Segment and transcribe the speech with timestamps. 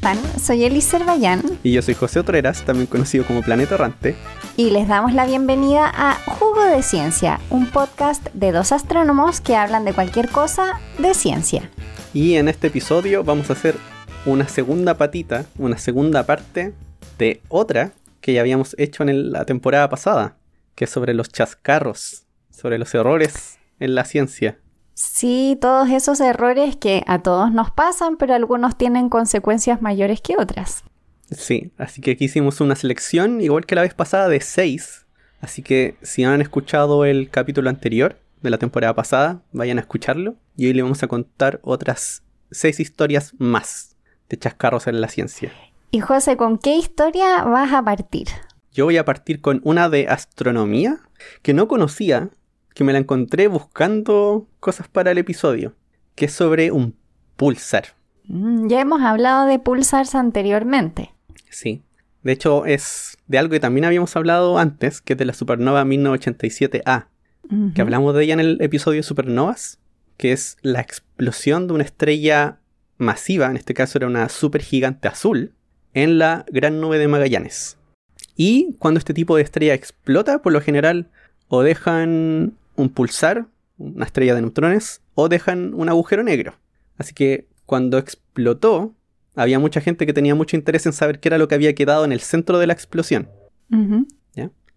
[0.00, 0.40] están?
[0.40, 1.42] Soy Elis Cervallán.
[1.62, 4.16] Y yo soy José Otreras, también conocido como Planeta Errante.
[4.56, 9.56] Y les damos la bienvenida a Jugo de Ciencia, un podcast de dos astrónomos que
[9.56, 11.68] hablan de cualquier cosa de ciencia.
[12.14, 13.76] Y en este episodio vamos a hacer
[14.24, 16.72] una segunda patita, una segunda parte
[17.18, 20.38] de otra que ya habíamos hecho en la temporada pasada,
[20.76, 24.56] que es sobre los chascarros, sobre los errores en la ciencia.
[25.02, 30.36] Sí, todos esos errores que a todos nos pasan, pero algunos tienen consecuencias mayores que
[30.38, 30.84] otras.
[31.30, 35.06] Sí, así que aquí hicimos una selección, igual que la vez pasada, de seis.
[35.40, 39.80] Así que si no han escuchado el capítulo anterior de la temporada pasada, vayan a
[39.80, 40.34] escucharlo.
[40.54, 43.96] Y hoy le vamos a contar otras seis historias más
[44.28, 45.50] de chascarros en la ciencia.
[45.92, 48.28] Y José, ¿con qué historia vas a partir?
[48.74, 51.00] Yo voy a partir con una de astronomía
[51.40, 52.28] que no conocía,
[52.74, 55.74] que me la encontré buscando cosas para el episodio,
[56.14, 56.96] que es sobre un
[57.36, 57.84] pulsar.
[58.26, 61.12] Mm, ya hemos hablado de pulsars anteriormente.
[61.50, 61.82] Sí.
[62.22, 65.84] De hecho, es de algo que también habíamos hablado antes, que es de la supernova
[65.84, 67.06] 1987A,
[67.74, 69.80] que hablamos de ella en el episodio Supernovas,
[70.16, 72.60] que es la explosión de una estrella
[72.98, 75.54] masiva, en este caso era una supergigante azul,
[75.94, 77.78] en la Gran Nube de Magallanes.
[78.36, 81.10] Y cuando este tipo de estrella explota, por lo general,
[81.52, 86.54] o dejan un pulsar, una estrella de neutrones, o dejan un agujero negro.
[86.96, 88.94] Así que cuando explotó,
[89.34, 92.04] había mucha gente que tenía mucho interés en saber qué era lo que había quedado
[92.04, 93.28] en el centro de la explosión.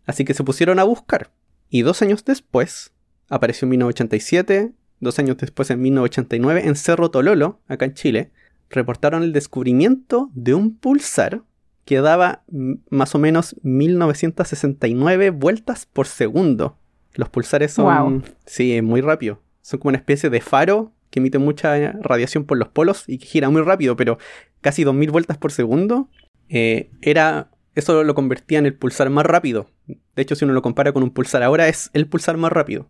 [0.05, 1.31] Así que se pusieron a buscar.
[1.69, 2.91] Y dos años después,
[3.29, 8.31] apareció en 1987, dos años después en 1989, en Cerro Tololo, acá en Chile,
[8.69, 11.43] reportaron el descubrimiento de un pulsar
[11.85, 12.43] que daba
[12.89, 16.77] más o menos 1969 vueltas por segundo.
[17.13, 19.41] Los pulsares son, sí, muy rápido.
[19.61, 23.27] Son como una especie de faro que emite mucha radiación por los polos y que
[23.27, 24.17] gira muy rápido, pero
[24.61, 26.09] casi 2000 vueltas por segundo.
[26.49, 29.69] Eh, era, eso lo convertía en el pulsar más rápido.
[29.87, 32.89] De hecho, si uno lo compara con un pulsar ahora, es el pulsar más rápido.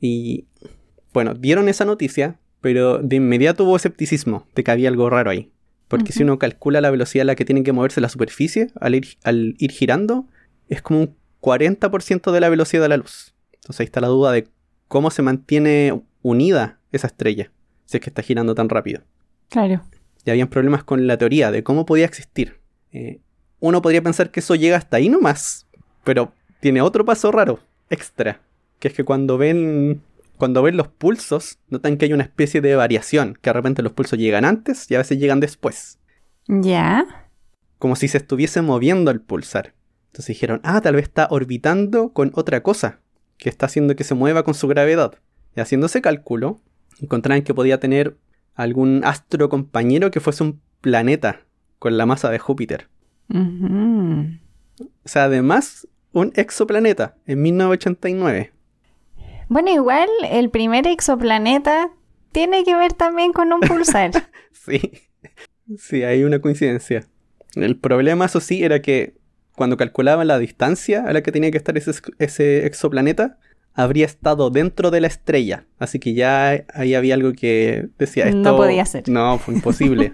[0.00, 0.48] Y
[1.14, 5.50] bueno, dieron esa noticia, pero de inmediato hubo escepticismo de que había algo raro ahí.
[5.98, 8.94] Porque si uno calcula la velocidad a la que tiene que moverse la superficie al
[8.94, 10.26] ir, al ir girando,
[10.68, 13.34] es como un 40% de la velocidad de la luz.
[13.52, 14.48] Entonces ahí está la duda de
[14.88, 17.52] cómo se mantiene unida esa estrella,
[17.84, 19.02] si es que está girando tan rápido.
[19.50, 19.84] Claro.
[20.24, 22.60] Y habían problemas con la teoría de cómo podía existir.
[22.92, 23.20] Eh,
[23.60, 25.66] uno podría pensar que eso llega hasta ahí nomás,
[26.02, 27.60] pero tiene otro paso raro,
[27.90, 28.40] extra,
[28.78, 30.02] que es que cuando ven
[30.36, 33.92] cuando ven los pulsos, notan que hay una especie de variación, que de repente los
[33.92, 35.98] pulsos llegan antes y a veces llegan después.
[36.46, 37.30] ¿Ya?
[37.78, 39.74] Como si se estuviese moviendo el pulsar.
[40.06, 43.00] Entonces dijeron, ah, tal vez está orbitando con otra cosa,
[43.36, 45.18] que está haciendo que se mueva con su gravedad.
[45.56, 46.60] Y haciendo ese cálculo,
[47.00, 48.16] encontraron que podía tener
[48.54, 51.40] algún astro compañero que fuese un planeta
[51.78, 52.88] con la masa de Júpiter.
[53.28, 58.53] O sea, además, un exoplaneta en 1989.
[59.54, 61.92] Bueno, igual el primer exoplaneta
[62.32, 64.10] tiene que ver también con un pulsar.
[64.50, 64.80] sí,
[65.78, 67.06] sí, hay una coincidencia.
[67.54, 69.14] El problema, eso sí, era que
[69.54, 73.38] cuando calculaban la distancia a la que tenía que estar ese, exoplaneta,
[73.74, 75.66] habría estado dentro de la estrella.
[75.78, 78.38] Así que ya ahí había algo que decía esto.
[78.38, 79.08] No podía ser.
[79.08, 80.12] No, fue imposible.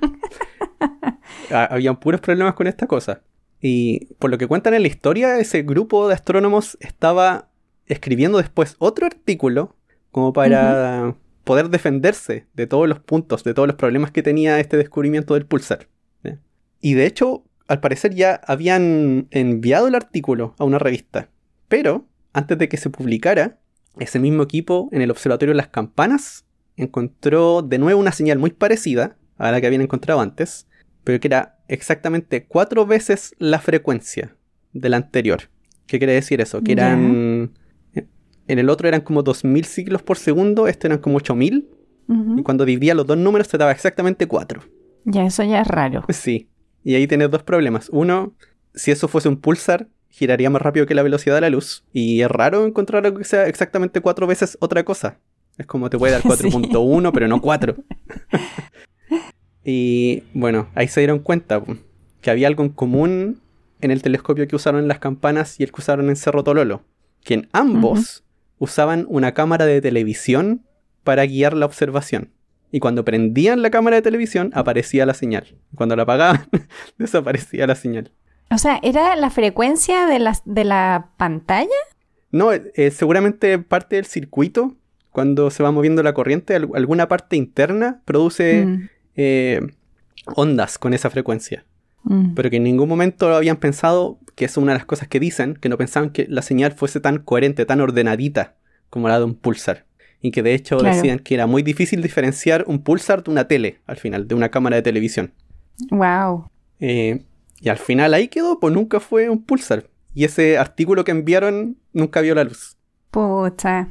[1.50, 3.22] Habían puros problemas con esta cosa.
[3.58, 7.49] Y por lo que cuentan en la historia, ese grupo de astrónomos estaba
[7.90, 9.76] escribiendo después otro artículo
[10.10, 14.76] como para poder defenderse de todos los puntos, de todos los problemas que tenía este
[14.76, 15.88] descubrimiento del pulsar.
[16.80, 21.28] Y de hecho, al parecer ya habían enviado el artículo a una revista.
[21.68, 23.58] Pero, antes de que se publicara,
[23.98, 26.46] ese mismo equipo en el Observatorio de las Campanas
[26.76, 30.66] encontró de nuevo una señal muy parecida a la que habían encontrado antes,
[31.04, 34.36] pero que era exactamente cuatro veces la frecuencia
[34.72, 35.50] de la anterior.
[35.86, 36.62] ¿Qué quiere decir eso?
[36.62, 37.52] Que eran
[38.50, 41.68] en el otro eran como 2000 ciclos por segundo, este eran como 8000.
[42.36, 44.60] Y cuando dividía los dos números se daba exactamente 4.
[45.04, 46.04] Ya, eso ya es raro.
[46.12, 46.48] Sí.
[46.82, 47.88] Y ahí tienes dos problemas.
[47.92, 48.32] Uno,
[48.74, 51.84] si eso fuese un pulsar, giraría más rápido que la velocidad de la luz.
[51.92, 55.18] Y es raro encontrar algo que sea exactamente cuatro veces otra cosa.
[55.56, 57.76] Es como te puede dar 4.1, pero no 4.
[59.64, 61.62] y bueno, ahí se dieron cuenta
[62.20, 63.40] que había algo en común
[63.80, 66.82] en el telescopio que usaron en las campanas y el que usaron en Cerro Tololo.
[67.22, 68.24] Que en ambos
[68.60, 70.64] usaban una cámara de televisión
[71.02, 72.30] para guiar la observación.
[72.70, 75.56] Y cuando prendían la cámara de televisión, aparecía la señal.
[75.74, 76.46] Cuando la apagaban,
[76.98, 78.12] desaparecía la señal.
[78.52, 81.68] O sea, ¿era la frecuencia de la, de la pantalla?
[82.30, 84.76] No, eh, seguramente parte del circuito,
[85.10, 88.88] cuando se va moviendo la corriente, alguna parte interna produce mm.
[89.16, 89.60] eh,
[90.36, 91.64] ondas con esa frecuencia.
[92.04, 92.34] Mm.
[92.34, 95.54] Pero que en ningún momento habían pensado, que es una de las cosas que dicen,
[95.54, 98.54] que no pensaban que la señal fuese tan coherente, tan ordenadita
[98.88, 99.84] como la de un pulsar.
[100.22, 100.94] Y que de hecho Claro.
[100.96, 104.50] decían que era muy difícil diferenciar un pulsar de una tele, al final, de una
[104.50, 105.32] cámara de televisión.
[105.90, 106.50] Wow.
[106.78, 107.22] Eh,
[107.60, 109.84] y al final ahí quedó, pues nunca fue un pulsar.
[110.14, 112.76] Y ese artículo que enviaron nunca vio la luz.
[113.10, 113.88] Pucha.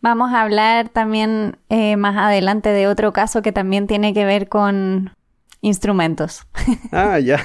[0.00, 4.48] Vamos a hablar también eh, más adelante de otro caso que también tiene que ver
[4.48, 5.10] con
[5.60, 6.46] instrumentos.
[6.92, 7.42] Ah, ya.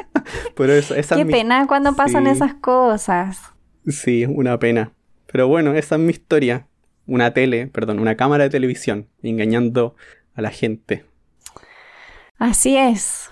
[0.56, 2.30] Pero esa Qué es mi- pena cuando pasan sí.
[2.30, 3.40] esas cosas.
[3.86, 4.92] Sí, una pena.
[5.30, 6.68] Pero bueno, esa es mi historia.
[7.06, 9.94] Una tele, perdón, una cámara de televisión engañando
[10.34, 11.04] a la gente.
[12.38, 13.28] Así es.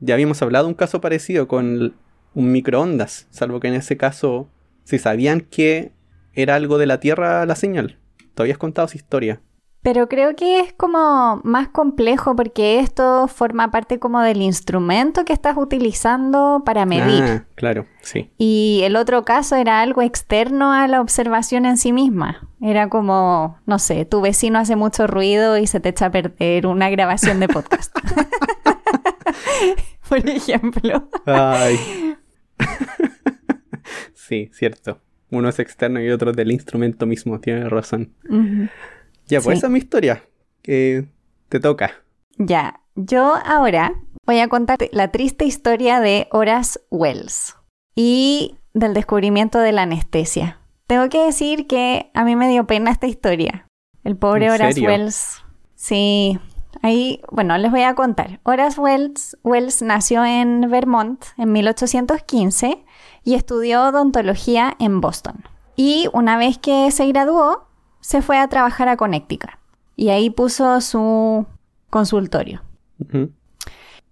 [0.00, 1.94] Ya habíamos hablado de un caso parecido con
[2.34, 4.48] un microondas, salvo que en ese caso,
[4.84, 5.92] si sabían que
[6.34, 7.98] era algo de la Tierra la señal.
[8.34, 9.40] Tú habías contado esa historia.
[9.82, 15.32] Pero creo que es como más complejo porque esto forma parte como del instrumento que
[15.32, 17.22] estás utilizando para medir.
[17.22, 18.30] Ah, claro, sí.
[18.36, 22.46] Y el otro caso era algo externo a la observación en sí misma.
[22.60, 26.66] Era como, no sé, tu vecino hace mucho ruido y se te echa a perder
[26.66, 27.96] una grabación de podcast.
[30.08, 31.08] Por ejemplo.
[31.26, 32.16] Ay.
[34.14, 35.00] sí, cierto.
[35.30, 38.12] Uno es externo y otro es del instrumento mismo, tienes razón.
[38.28, 38.68] Ujú.
[39.30, 39.58] Ya, pues Sí.
[39.58, 40.24] esa es mi historia.
[40.62, 41.06] Que
[41.48, 41.92] te toca.
[42.36, 43.94] Ya, yo ahora
[44.26, 47.56] voy a contarte la triste historia de Horace Wells
[47.94, 50.58] y del descubrimiento de la anestesia.
[50.86, 53.66] Tengo que decir que a mí me dio pena esta historia.
[54.04, 54.88] El pobre ¿En Horace serio?
[54.88, 55.42] Wells.
[55.74, 56.38] Sí,
[56.82, 58.40] ahí, bueno, les voy a contar.
[58.42, 62.84] Horace Wells, Wells nació en Vermont en 1815
[63.24, 65.44] y estudió odontología en Boston.
[65.76, 67.68] Y una vez que se graduó,
[68.00, 69.50] se fue a trabajar a Connecticut.
[69.96, 71.46] Y ahí puso su
[71.90, 72.62] consultorio.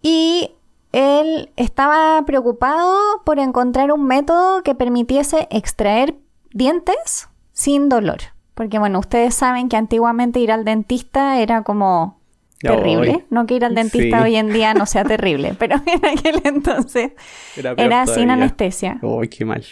[0.03, 0.51] Y
[0.93, 6.17] él estaba preocupado por encontrar un método que permitiese extraer
[6.53, 8.19] dientes sin dolor.
[8.55, 12.19] Porque bueno, ustedes saben que antiguamente ir al dentista era como
[12.61, 13.25] terrible.
[13.31, 14.25] No que ir al dentista sí.
[14.25, 17.13] hoy en día no sea terrible, pero en aquel entonces
[17.57, 19.01] Era, sin anestesia.
[19.03, 19.65] Ay, qué mal.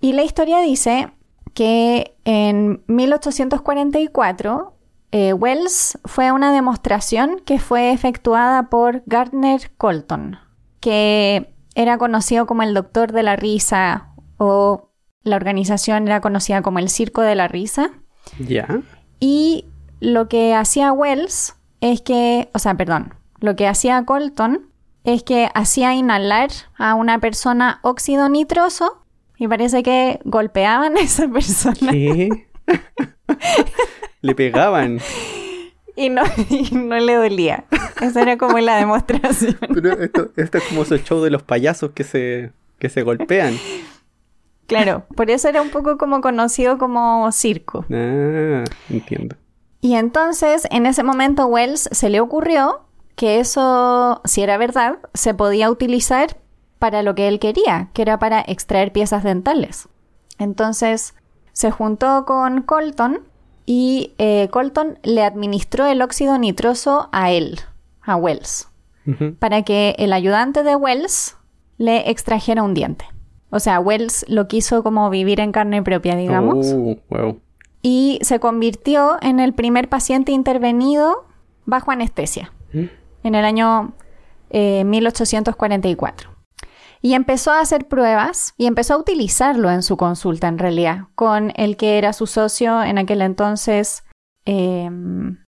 [0.00, 1.10] Y la historia dice
[1.54, 4.74] que en 1844
[5.12, 10.38] eh, Wells fue una demostración que fue efectuada por Gardner Colton,
[10.78, 14.90] que era conocido como el Doctor de la Risa o
[15.22, 17.90] la organización era conocida como el Circo de la Risa.
[18.38, 18.80] Ya.
[19.18, 19.66] Y
[20.00, 24.70] lo que hacía Wells es que, o sea, perdón, lo que hacía Colton
[25.04, 29.04] es que hacía inhalar a una persona óxido nitroso
[29.40, 32.46] y parece que golpeaban a esa persona ¿Qué?
[34.20, 35.00] Le pegaban.
[35.96, 37.64] y no, y no le dolía.
[38.02, 39.56] Esa era como la demostración.
[39.72, 43.54] Pero esto, esto es como esos shows de los payasos que se, que se golpean.
[44.66, 47.86] Claro, por eso era un poco como conocido como circo.
[47.90, 49.36] Ah, entiendo.
[49.80, 52.82] Y entonces, en ese momento, Wells se le ocurrió
[53.16, 56.36] que eso, si era verdad, se podía utilizar
[56.80, 59.88] para lo que él quería, que era para extraer piezas dentales.
[60.38, 61.14] Entonces,
[61.52, 63.20] se juntó con Colton
[63.66, 67.60] y eh, Colton le administró el óxido nitroso a él,
[68.02, 68.68] a Wells,
[69.38, 71.36] para que el ayudante de Wells
[71.76, 73.04] le extrajera un diente.
[73.50, 77.40] O sea, Wells lo quiso como vivir en carne propia, digamos Oh, wow.
[77.82, 81.26] y se convirtió en el primer paciente intervenido
[81.66, 82.84] bajo anestesia ¿Mm?
[83.24, 83.92] en el año
[84.50, 86.29] eh, 1844.
[87.02, 91.52] Y empezó a hacer pruebas y empezó a utilizarlo en su consulta, en realidad, con
[91.56, 94.04] el que era su socio en aquel entonces,
[94.44, 95.44] em,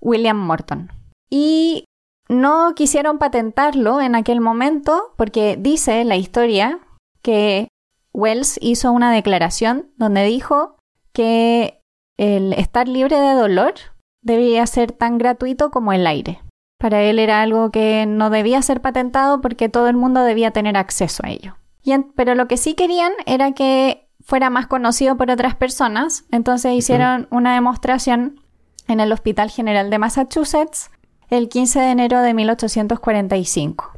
[0.00, 0.90] William Morton.
[1.30, 1.84] Y
[2.28, 6.80] no quisieron patentarlo en aquel momento porque dice la historia
[7.22, 7.68] que
[8.12, 10.76] Wells hizo una declaración donde dijo
[11.12, 11.80] que
[12.18, 13.74] el estar libre de dolor
[14.22, 16.40] debía ser tan gratuito como el aire.
[16.86, 20.76] Para él era algo que no debía ser patentado porque todo el mundo debía tener
[20.76, 21.56] acceso a ello.
[21.82, 26.26] Y en- pero lo que sí querían era que fuera más conocido por otras personas,
[26.30, 28.40] entonces hicieron una demostración
[28.86, 30.92] en el Hospital General de Massachusetts
[31.28, 33.90] el 15 de enero de 1845.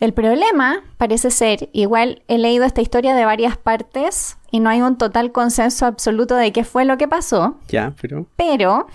[0.00, 4.82] El problema parece ser, igual he leído esta historia de varias partes y no hay
[4.82, 8.26] un total consenso absoluto de qué fue lo que pasó, Ya, pero.
[8.34, 8.88] pero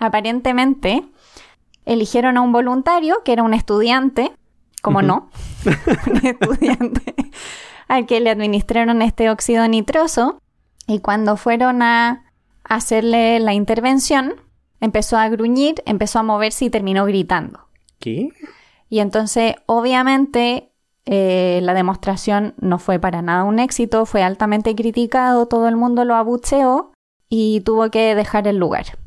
[0.00, 1.04] aparentemente
[1.92, 4.32] eligieron a un voluntario que era un estudiante,
[4.80, 5.28] como no,
[6.06, 7.14] un estudiante
[7.88, 10.38] al que le administraron este óxido nitroso
[10.86, 12.24] y cuando fueron a
[12.62, 14.34] hacerle la intervención,
[14.80, 17.66] empezó a gruñir, empezó a moverse y terminó gritando.
[17.98, 18.28] ¿Qué?
[18.88, 20.70] Y entonces, obviamente,
[21.06, 26.04] eh, la demostración no fue para nada un éxito, fue altamente criticado, todo el mundo
[26.04, 26.92] lo abucheó
[27.28, 28.98] y tuvo que dejar el lugar.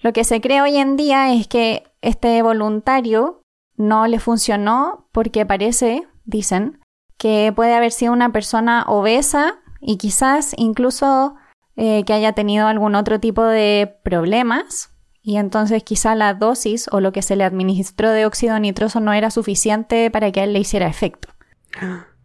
[0.00, 3.42] Lo que se cree hoy en día es que este voluntario
[3.76, 6.80] no le funcionó porque parece, dicen,
[7.18, 11.34] que puede haber sido una persona obesa y quizás incluso
[11.76, 14.90] eh, que haya tenido algún otro tipo de problemas
[15.22, 19.12] y entonces quizá la dosis o lo que se le administró de óxido nitroso no
[19.12, 21.28] era suficiente para que a él le hiciera efecto.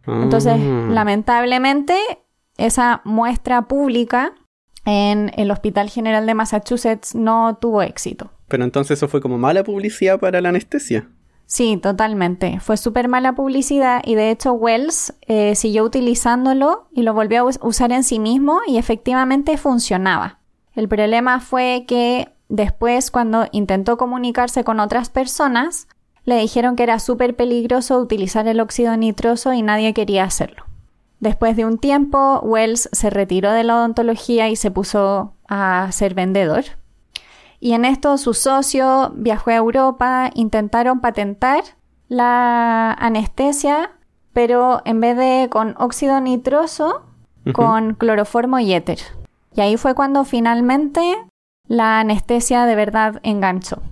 [0.06, 0.88] Entonces, Ah.
[0.90, 1.96] lamentablemente,
[2.56, 4.32] esa muestra pública
[4.84, 8.30] en el Hospital General de Massachusetts no tuvo éxito.
[8.50, 11.08] Pero entonces eso fue como mala publicidad para la anestesia.
[11.46, 12.60] Sí, totalmente.
[12.60, 17.44] Fue súper mala publicidad y de hecho Wells eh, siguió utilizándolo y lo volvió a
[17.44, 20.38] us- usar en sí mismo y efectivamente funcionaba.
[20.76, 25.88] El problema fue que después cuando intentó comunicarse con otras personas,
[26.24, 30.64] le dijeron que era súper peligroso utilizar el óxido nitroso y nadie quería hacerlo.
[31.18, 36.14] Después de un tiempo, Wells se retiró de la odontología y se puso a ser
[36.14, 36.64] vendedor.
[37.60, 41.62] Y en esto su socio viajó a Europa, intentaron patentar
[42.08, 43.92] la anestesia,
[44.32, 47.02] pero en vez de con óxido nitroso,
[47.52, 48.98] con cloroformo y éter.
[49.54, 51.16] Y ahí fue cuando finalmente
[51.66, 53.82] la anestesia de verdad enganchó.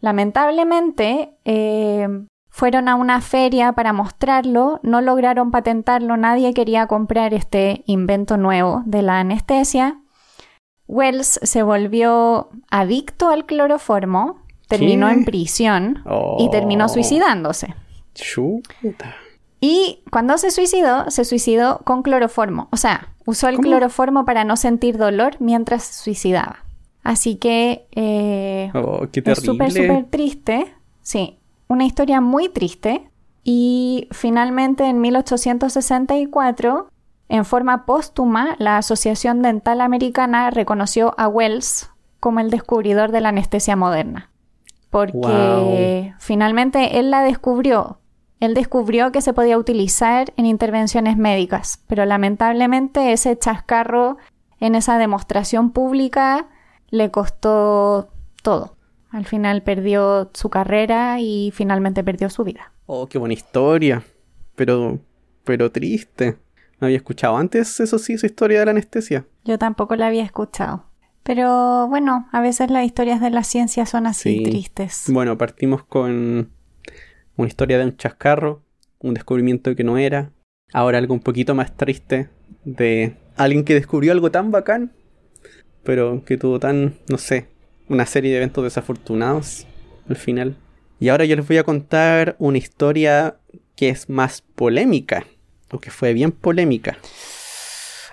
[0.00, 2.08] Lamentablemente, eh,
[2.48, 8.82] fueron a una feria para mostrarlo, no lograron patentarlo, nadie quería comprar este invento nuevo
[8.86, 10.00] de la anestesia.
[10.88, 15.12] Wells se volvió adicto al cloroformo, terminó ¿Qué?
[15.14, 16.48] en prisión y Oh.
[16.50, 17.74] terminó suicidándose.
[18.14, 19.14] Chuta.
[19.60, 22.68] Y cuando se suicidó, se suicidó con cloroformo.
[22.70, 23.68] O sea, usó el ¿Cómo?
[23.68, 26.64] cloroformo para no sentir dolor mientras se suicidaba.
[27.02, 30.74] Así que eh, Oh, qué es súper, súper triste.
[31.02, 31.38] Sí,
[31.68, 33.08] una historia muy triste.
[33.44, 36.88] Y finalmente en 1864,
[37.28, 41.90] en forma póstuma, la Asociación Dental Americana reconoció a Wells
[42.20, 44.30] como el descubridor de la anestesia moderna.
[44.90, 47.98] Porque finalmente él la descubrió.
[48.38, 54.18] Él descubrió que se podía utilizar en intervenciones médicas, pero lamentablemente ese chascarro
[54.60, 56.46] en esa demostración pública
[56.90, 58.08] le costó
[58.42, 58.76] todo.
[59.10, 62.72] Al final perdió su carrera y finalmente perdió su vida.
[62.86, 64.02] Oh, qué buena historia.
[64.54, 64.98] Pero,
[65.44, 66.36] pero triste.
[66.80, 69.26] No había escuchado antes, eso sí, su historia de la anestesia.
[69.44, 70.84] Yo tampoco la había escuchado.
[71.22, 74.42] Pero bueno, a veces las historias de la ciencia son así Sí.
[74.44, 75.04] tristes.
[75.08, 76.50] Bueno, partimos con
[77.36, 78.62] una historia de un chascarro,
[79.00, 80.30] un descubrimiento que no era.
[80.72, 82.28] Ahora algo un poquito más triste
[82.64, 84.92] de alguien que descubrió algo tan bacán,
[85.82, 87.48] pero que tuvo tan, no sé,
[87.88, 89.66] una serie de eventos desafortunados
[90.08, 90.56] al final.
[90.98, 93.36] Y ahora yo les voy a contar una historia
[93.76, 95.26] que es más polémica,
[95.80, 96.96] que fue bien polémica.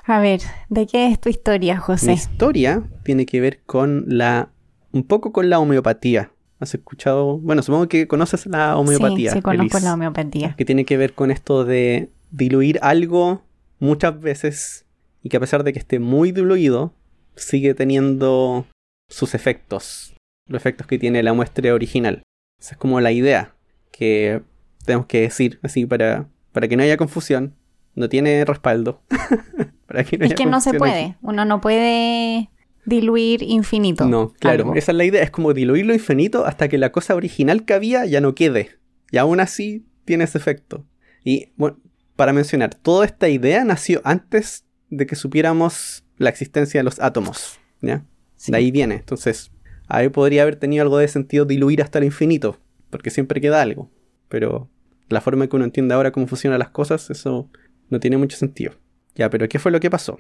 [0.06, 2.14] A ver, ¿de qué es tu historia, Mi José?
[2.14, 4.50] historia tiene que ver con la.
[4.92, 6.32] un poco con la homeopatía.
[6.60, 7.40] ¿Has escuchado?
[7.40, 9.32] Bueno, supongo que conoces la homeopatía.
[9.32, 10.56] sí, sí, conozco Elis, la homeopatía.
[10.58, 13.44] Que tiene que ver con esto de diluir algo
[13.80, 14.86] muchas veces
[15.22, 16.94] y que a pesar de que esté muy diluido,
[17.36, 18.66] sigue teniendo
[19.10, 20.16] sus efectos.
[20.48, 22.24] Los efectos que tiene la muestra original.
[22.60, 23.56] Esa es como la idea
[23.92, 24.42] que
[24.86, 27.56] tenemos que decir así para, para que no haya confusión.
[27.96, 29.02] No tiene respaldo.
[29.88, 31.04] para que no Es haya que no se puede.
[31.04, 31.16] aquí.
[31.22, 32.50] Uno no puede
[32.86, 34.06] diluir infinito.
[34.06, 34.76] No, claro, algo.
[34.76, 38.06] esa es la idea, es como diluirlo infinito hasta que la cosa original que había
[38.06, 38.78] ya no quede.
[39.12, 40.86] Y aún así tiene ese efecto.
[41.24, 41.80] Y bueno,
[42.16, 47.60] para mencionar, toda esta idea nació antes de que supiéramos la existencia de los átomos.
[47.82, 48.06] ¿ya?
[48.36, 48.52] Sí.
[48.52, 48.96] De ahí viene.
[48.96, 49.52] Entonces,
[49.88, 53.90] ahí podría haber tenido algo de sentido diluir hasta el infinito, porque siempre queda algo.
[54.30, 54.70] Pero
[55.14, 57.50] la forma que uno entiende ahora cómo funcionan las cosas, eso
[57.90, 58.74] no tiene mucho sentido.
[59.16, 60.20] Ya, pero ¿qué fue lo que pasó?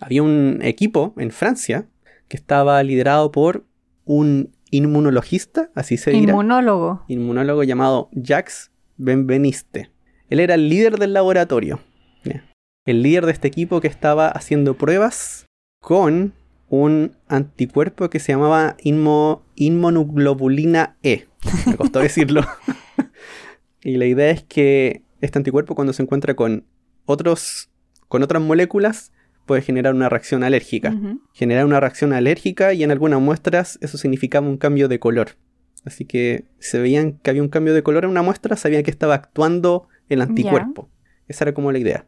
[0.00, 1.86] Había un equipo en Francia
[2.28, 3.64] que estaba liderado por
[4.04, 7.04] un inmunologista, así se dirá, Inmunólogo.
[7.08, 9.90] inmunólogo llamado Jacques Benveniste.
[10.30, 11.80] Él era el líder del laboratorio.
[12.86, 15.44] El líder de este equipo que estaba haciendo pruebas
[15.82, 16.32] con
[16.70, 21.26] un anticuerpo que se llamaba inmo- inmunoglobulina E.
[21.66, 22.42] Me costó decirlo.
[23.88, 26.64] Y la idea es que este anticuerpo cuando se encuentra con
[27.06, 27.70] otros
[28.08, 29.12] con otras moléculas
[29.46, 30.94] puede generar una reacción alérgica
[31.32, 35.36] generar una reacción alérgica y en algunas muestras eso significaba un cambio de color.
[35.84, 38.90] Así que se veían que había un cambio de color en una muestra, sabían que
[38.90, 40.90] estaba actuando el anticuerpo.
[41.28, 42.06] Esa era como la idea.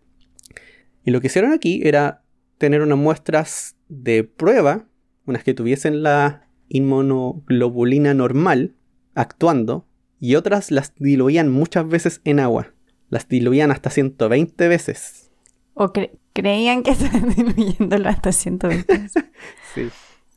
[1.05, 2.23] Y lo que hicieron aquí era
[2.59, 4.87] tener unas muestras de prueba,
[5.25, 8.75] unas que tuviesen la, inmunoglobulina normal
[9.15, 9.87] actuando
[10.21, 12.73] y otras las diluían muchas veces en agua.
[13.09, 15.31] Las diluían hasta 120 veces.
[15.75, 15.93] O
[16.33, 19.25] creían que estaban diluyéndolo hasta 120 veces.
[19.75, 19.89] sí,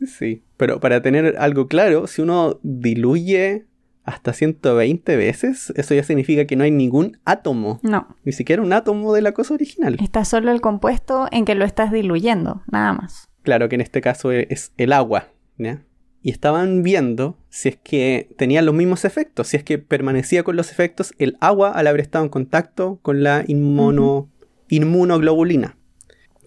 [0.08, 0.44] sí.
[0.58, 3.66] Pero para tener algo claro, si uno diluye
[4.06, 7.80] hasta 120 veces, eso ya significa que no hay ningún átomo.
[7.84, 8.16] No.
[8.24, 9.98] Ni siquiera un átomo de la cosa original.
[10.02, 13.30] Está solo el compuesto en que lo estás diluyendo, nada más.
[13.44, 15.84] Claro que en este caso es el agua, ¿ya?
[16.24, 20.56] Y estaban viendo si es que tenía los mismos efectos, si es que permanecía con
[20.56, 24.32] los efectos el agua al haber estado en contacto con la inmuno,
[24.70, 25.78] inmunoglobulina.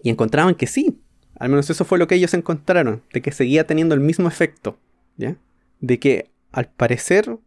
[0.01, 0.99] Y encontraban que sí,
[1.39, 4.79] al menos eso fue lo que ellos encontraron, de que seguía teniendo el mismo efecto,
[5.15, 5.37] ¿ya?
[5.79, 7.37] De que al parecer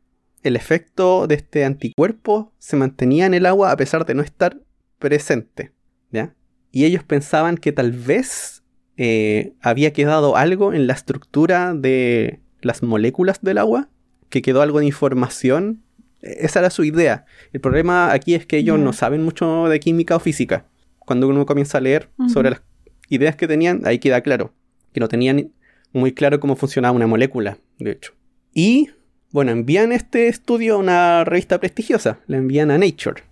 [0.45, 4.61] el efecto de este anticuerpo se mantenía en el agua a pesar de no estar
[5.01, 5.73] presente,
[6.13, 6.35] ¿ya?
[6.71, 8.60] Y ellos pensaban que tal vez
[9.03, 13.89] eh, había quedado algo en la estructura de las moléculas del agua,
[14.29, 15.81] que quedó algo de información.
[16.21, 17.25] Esa era su idea.
[17.55, 20.67] El problema aquí es que ellos no saben mucho de química o física.
[20.99, 22.63] Cuando uno comienza a leer sobre las
[23.09, 24.53] ideas que tenían, ahí queda claro.
[24.93, 25.51] Que no tenían
[25.95, 28.13] muy claro cómo funcionaba una molécula, de hecho.
[28.53, 28.91] Y
[29.31, 33.23] bueno, envían este estudio a una revista prestigiosa, la envían a Nature,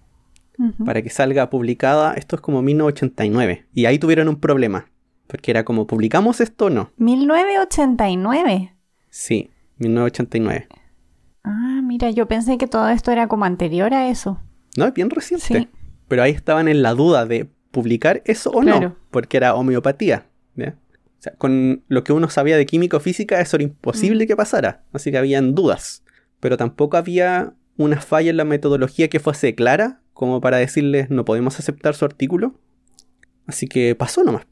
[0.86, 4.88] para que salga publicada, esto es como 1989, y ahí tuvieron un problema,
[5.28, 6.90] porque era como, ¿publicamos esto o no?
[6.96, 8.74] 1989.
[9.10, 10.66] Sí, 1989.
[11.44, 14.40] Ah, mira, yo pensé que todo esto era como anterior a eso.
[14.76, 15.46] No, es bien reciente.
[15.46, 15.68] Sí.
[16.08, 20.26] Pero ahí estaban en la duda de publicar eso o no, porque era homeopatía.
[20.56, 20.76] ¿ya?
[21.18, 24.28] O sea, con lo que uno sabía de química o física, eso era imposible mm.
[24.28, 24.84] que pasara.
[24.92, 26.02] Así que habían dudas.
[26.40, 31.24] Pero tampoco había una falla en la metodología que fuese clara, como para decirles no
[31.24, 32.54] podemos aceptar su artículo.
[33.46, 34.46] Así que pasó nomás.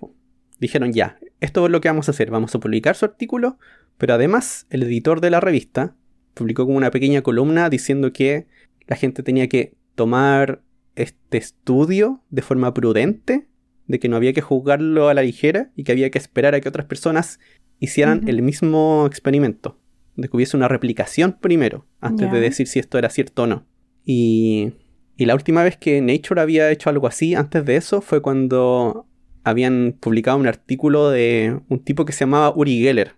[0.58, 2.30] Dijeron ya, esto es lo que vamos a hacer.
[2.30, 3.58] Vamos a publicar su artículo,
[3.98, 5.94] pero además el editor de la revista
[6.34, 8.46] publicó como una pequeña columna diciendo que
[8.86, 10.62] la gente tenía que tomar
[10.94, 13.48] este estudio de forma prudente
[13.86, 16.60] de que no había que juzgarlo a la ligera y que había que esperar a
[16.60, 17.38] que otras personas
[17.78, 19.78] hicieran el mismo experimento,
[20.16, 23.66] de que hubiese una replicación primero, antes de decir si esto era cierto o no.
[24.04, 24.72] Y,
[25.16, 29.06] y la última vez que Nature había hecho algo así, antes de eso, fue cuando
[29.46, 33.14] habían publicado un artículo de un tipo que se llamaba Uri Geller,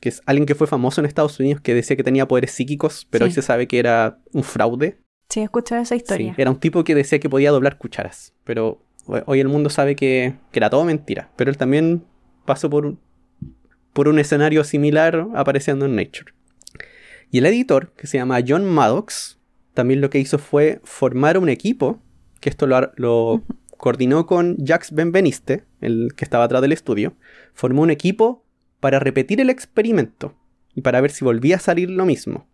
[0.00, 3.06] que es alguien que fue famoso en Estados Unidos que decía que tenía poderes psíquicos,
[3.10, 4.98] pero hoy se sabe que era un fraude.
[5.28, 6.34] Sí, he escuchado esa historia.
[6.36, 8.82] era un tipo que decía que podía doblar cucharas, pero
[9.26, 12.04] Hoy el mundo sabe que, era todo mentira, pero él también
[12.44, 12.96] pasó por,
[13.92, 16.32] por un escenario similar apareciendo en Nature.
[17.30, 19.40] Y el editor, que se llama John Maddox,
[19.74, 22.00] también lo que hizo fue formar un equipo,
[22.40, 23.42] que esto lo,
[23.82, 27.16] coordinó con Jacques Benveniste, el que estaba atrás del estudio,
[27.52, 28.44] formó un equipo
[28.78, 30.36] para repetir el experimento
[30.72, 32.46] y para ver si volvía a salir lo mismo.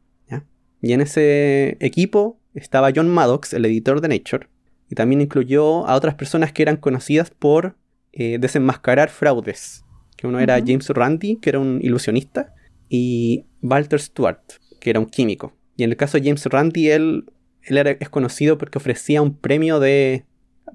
[0.81, 4.49] Y en ese equipo estaba John Maddox, el editor de Nature,
[4.89, 7.77] y también incluyó a otras personas que eran conocidas por
[8.13, 9.85] eh, desenmascarar fraudes.
[10.17, 12.55] Que uno era James Randi, que era un ilusionista,
[12.89, 14.41] y Walter Stewart,
[14.81, 15.53] que era un químico.
[15.77, 17.27] Y en el caso de James Randi, él,
[17.65, 20.25] él era, es conocido porque ofrecía un premio de,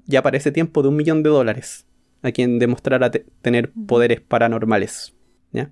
[0.06, 1.86] ya para ese tiempo, de un millón de dólares
[2.23, 5.13] a quien demostrara tener poderes paranormales.
[5.51, 5.71] ¿ya?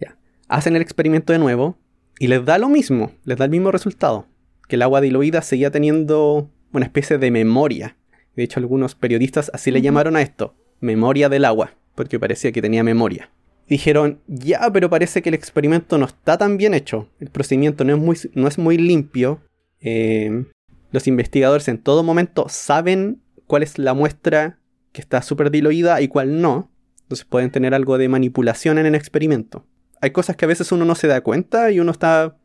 [0.00, 0.16] ¿ya?
[0.48, 1.76] Hacen el experimento de nuevo
[2.18, 4.26] y les da lo mismo, les da el mismo resultado.
[4.66, 7.96] Que el agua diluida seguía teniendo una especie de memoria.
[8.36, 12.62] De hecho, algunos periodistas así le llamaron a esto, memoria del agua, porque parecía que
[12.62, 13.30] tenía memoria.
[13.68, 17.94] dijeron, ya, pero parece que el experimento no está tan bien hecho, el procedimiento no
[17.94, 19.40] es muy, no es muy limpio.
[19.80, 20.44] Eh,
[20.90, 24.58] los investigadores en todo momento saben cuál es la muestra
[24.92, 26.70] que está súper diluida y cuál no.
[27.02, 29.66] Entonces pueden tener algo de manipulación en el experimento.
[30.00, 32.36] Hay cosas que a veces uno no se da cuenta y uno está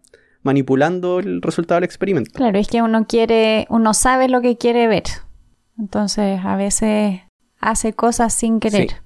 [0.44, 2.32] manipulando el resultado del experimento.
[2.34, 5.04] Claro, es que uno quiere, uno sabe lo que quiere ver.
[5.78, 7.22] Entonces, a veces
[7.60, 9.02] hace cosas sin querer.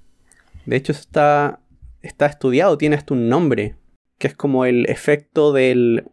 [0.65, 1.61] De hecho, está,
[2.01, 3.75] está estudiado, tiene hasta un nombre,
[4.17, 6.05] que es como el efecto del,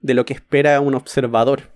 [0.00, 1.70] de lo que espera un observador.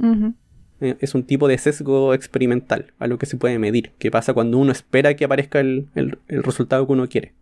[0.80, 4.72] Es un tipo de sesgo experimental, algo que se puede medir, que pasa cuando uno
[4.72, 7.34] espera que aparezca el, el resultado que uno quiere.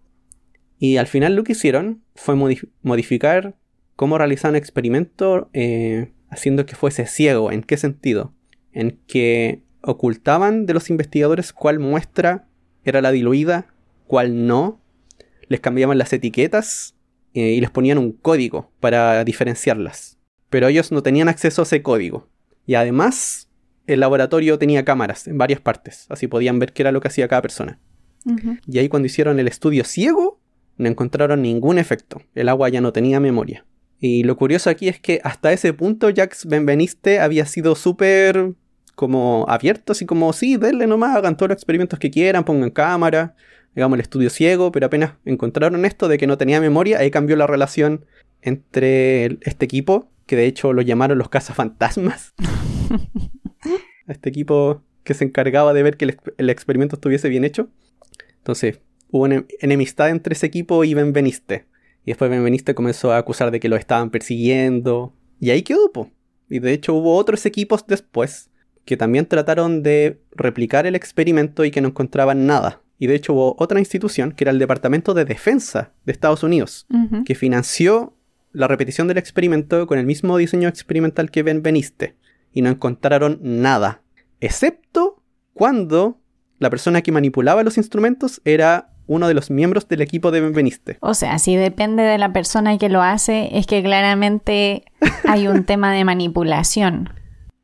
[0.78, 2.34] Y al final lo que hicieron fue
[2.82, 3.54] modificar
[3.96, 7.50] cómo realizar un experimento eh, haciendo que fuese ciego.
[7.50, 8.32] ¿En qué sentido?
[8.72, 12.46] En que ocultaban de los investigadores cuál muestra
[12.84, 13.66] era la diluida,
[14.06, 14.80] cuál no.
[15.48, 16.94] Les cambiaban las etiquetas
[17.32, 20.18] eh, y les ponían un código para diferenciarlas.
[20.50, 22.28] Pero ellos no tenían acceso a ese código.
[22.66, 23.48] Y además,
[23.86, 27.28] el laboratorio tenía cámaras en varias partes, así podían ver qué era lo que hacía
[27.28, 27.78] cada persona.
[28.66, 30.40] Y ahí cuando hicieron el estudio ciego,
[30.78, 32.22] no encontraron ningún efecto.
[32.34, 33.64] El agua ya no tenía memoria.
[34.00, 38.52] Y lo curioso aquí es que hasta ese punto Jax Benveniste había sido súper
[38.94, 43.36] como abierto, así como, sí, denle nomás, hagan todos los experimentos que quieran, pongan cámara,
[43.74, 47.36] digamos el estudio ciego, pero apenas encontraron esto de que no tenía memoria, ahí cambió
[47.36, 48.06] la relación
[48.40, 52.34] entre este equipo, que de hecho lo llamaron los cazafantasmas.
[54.06, 57.68] este equipo que se encargaba de ver que el, el experimento estuviese bien hecho.
[58.38, 61.66] Entonces, hubo una enemistad entre ese equipo y Benveniste.
[62.04, 65.14] Y después Benveniste comenzó a acusar de que lo estaban persiguiendo.
[65.40, 66.10] Y ahí quedó, po.
[66.48, 68.50] Y de hecho hubo otros equipos después
[68.84, 72.82] que también trataron de replicar el experimento y que no encontraban nada.
[72.98, 76.86] Y de hecho hubo otra institución, que era el Departamento de Defensa de Estados Unidos,
[77.26, 78.15] que financió
[78.56, 82.16] la repetición del experimento con el mismo diseño experimental que Benveniste.
[82.52, 84.00] Y no encontraron nada.
[84.40, 86.18] Excepto cuando
[86.58, 90.96] la persona que manipulaba los instrumentos era uno de los miembros del equipo de Benveniste.
[91.00, 94.84] O sea, si depende de la persona que lo hace, es que claramente
[95.28, 97.10] hay un tema de manipulación.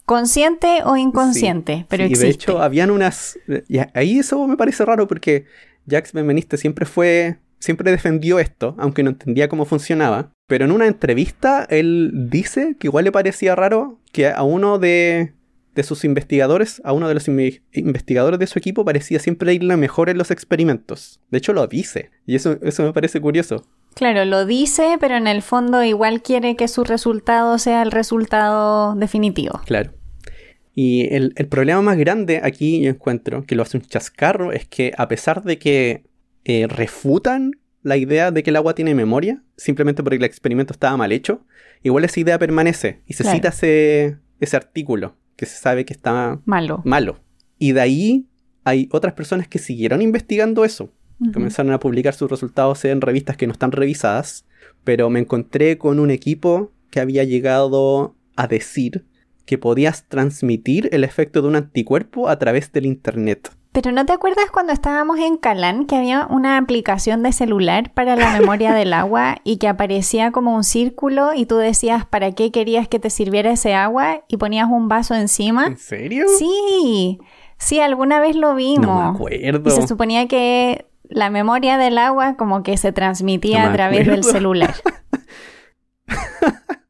[0.04, 2.26] Consciente o inconsciente, pero sí, existe.
[2.26, 3.38] de hecho, habían unas.
[3.66, 5.46] y ahí eso me parece raro porque
[5.88, 7.38] Jax Benveniste siempre fue.
[7.60, 10.32] Siempre defendió esto, aunque no entendía cómo funcionaba.
[10.52, 15.32] Pero en una entrevista, él dice que igual le parecía raro que a uno de,
[15.74, 19.78] de sus investigadores, a uno de los inve- investigadores de su equipo, parecía siempre irle
[19.78, 21.20] mejor en los experimentos.
[21.30, 22.10] De hecho, lo dice.
[22.26, 23.64] Y eso, eso me parece curioso.
[23.94, 28.94] Claro, lo dice, pero en el fondo igual quiere que su resultado sea el resultado
[28.94, 29.58] definitivo.
[29.64, 29.94] Claro.
[30.74, 34.68] Y el, el problema más grande aquí yo encuentro, que lo hace un chascarro, es
[34.68, 36.04] que a pesar de que
[36.44, 40.96] eh, refutan la idea de que el agua tiene memoria, simplemente porque el experimento estaba
[40.96, 41.44] mal hecho,
[41.82, 43.36] igual esa idea permanece y se Claro.
[43.36, 46.82] cita ese, ese artículo que se sabe que está Malo.
[46.84, 47.18] malo.
[47.58, 48.26] Y de ahí
[48.64, 50.92] hay otras personas que siguieron investigando eso.
[51.32, 54.44] Comenzaron a publicar sus resultados en revistas que no están revisadas,
[54.82, 59.04] pero me encontré con un equipo que había llegado a decir
[59.46, 63.50] que podías transmitir el efecto de un anticuerpo a través del Internet.
[63.72, 68.16] Pero ¿no te acuerdas cuando estábamos en Calán que había una aplicación de celular para
[68.16, 72.52] la memoria del agua y que aparecía como un círculo y tú decías para qué
[72.52, 75.66] querías que te sirviera ese agua y ponías un vaso encima?
[75.66, 76.26] ¿En serio?
[76.38, 77.18] Sí,
[77.56, 78.86] sí, alguna vez lo vimos.
[78.86, 79.70] No me acuerdo.
[79.70, 84.06] Y se suponía que la memoria del agua como que se transmitía No a través
[84.06, 84.74] del celular.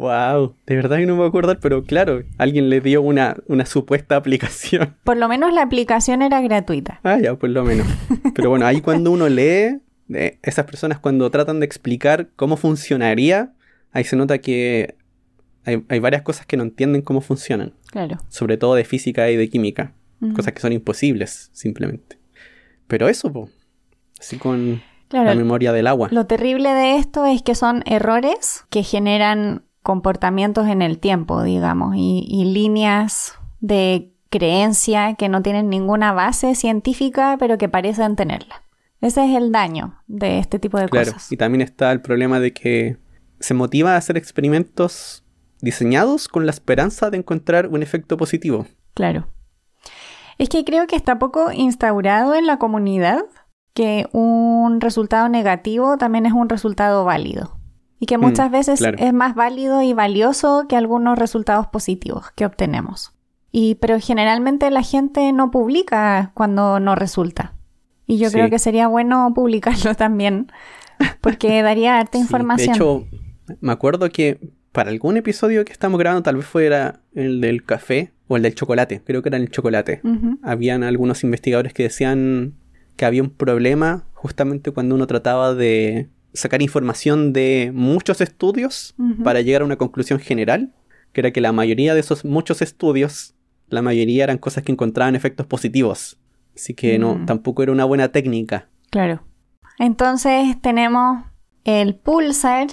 [0.00, 3.36] Wow, de verdad que no me voy a acordar, pero claro, alguien le dio una,
[3.48, 4.96] una supuesta aplicación.
[5.04, 7.00] Por lo menos la aplicación era gratuita.
[7.04, 7.86] Ah, ya, por lo menos.
[8.34, 13.52] Pero bueno, ahí cuando uno lee, eh, esas personas cuando tratan de explicar cómo funcionaría,
[13.92, 14.94] ahí se nota que
[15.66, 17.74] hay, hay varias cosas que no entienden cómo funcionan.
[17.90, 18.16] Claro.
[18.30, 19.92] Sobre todo de física y de química.
[20.34, 22.16] Cosas que son imposibles, simplemente.
[22.86, 23.50] Pero eso, po.
[24.18, 26.08] Así con Claro, la memoria del agua.
[26.10, 31.94] Lo terrible de esto es que son errores que generan comportamientos en el tiempo, digamos,
[31.96, 38.62] y, y líneas de creencia que no tienen ninguna base científica, pero que parecen tenerla.
[39.00, 41.32] Ese es el daño de este tipo de Claro, cosas.
[41.32, 42.98] y también está el problema de que
[43.40, 45.24] se motiva a hacer experimentos
[45.60, 48.66] diseñados con la esperanza de encontrar un efecto positivo.
[48.94, 49.28] Claro.
[50.38, 53.24] Es que creo que está poco instaurado en la comunidad
[53.74, 57.56] que un resultado negativo también es un resultado válido.
[58.00, 58.96] Y que muchas Mm, veces claro.
[58.98, 63.12] es más válido y valioso que algunos resultados positivos que obtenemos.
[63.52, 67.52] Y pero generalmente la gente no publica cuando no resulta.
[68.06, 68.34] Y yo Sí.
[68.36, 70.50] creo que sería bueno publicarlo también,
[71.20, 72.66] porque daría harta Sí, información.
[72.68, 73.06] De hecho,
[73.60, 74.40] me acuerdo que
[74.72, 78.54] para algún episodio que estamos grabando, tal vez fuera el del café o el del
[78.54, 80.00] chocolate, creo que era el chocolate.
[80.42, 82.54] Habían algunos investigadores que decían
[82.96, 89.40] que había un problema justamente cuando uno trataba de sacar información de muchos estudios para
[89.40, 90.72] llegar a una conclusión general,
[91.12, 93.34] que era que la mayoría de esos muchos estudios,
[93.68, 96.18] la mayoría eran cosas que encontraban efectos positivos.
[96.54, 97.26] Así que no, Mm.
[97.26, 98.68] tampoco era una buena técnica.
[98.90, 99.22] Claro.
[99.78, 101.24] Entonces tenemos
[101.64, 102.68] el pulsar,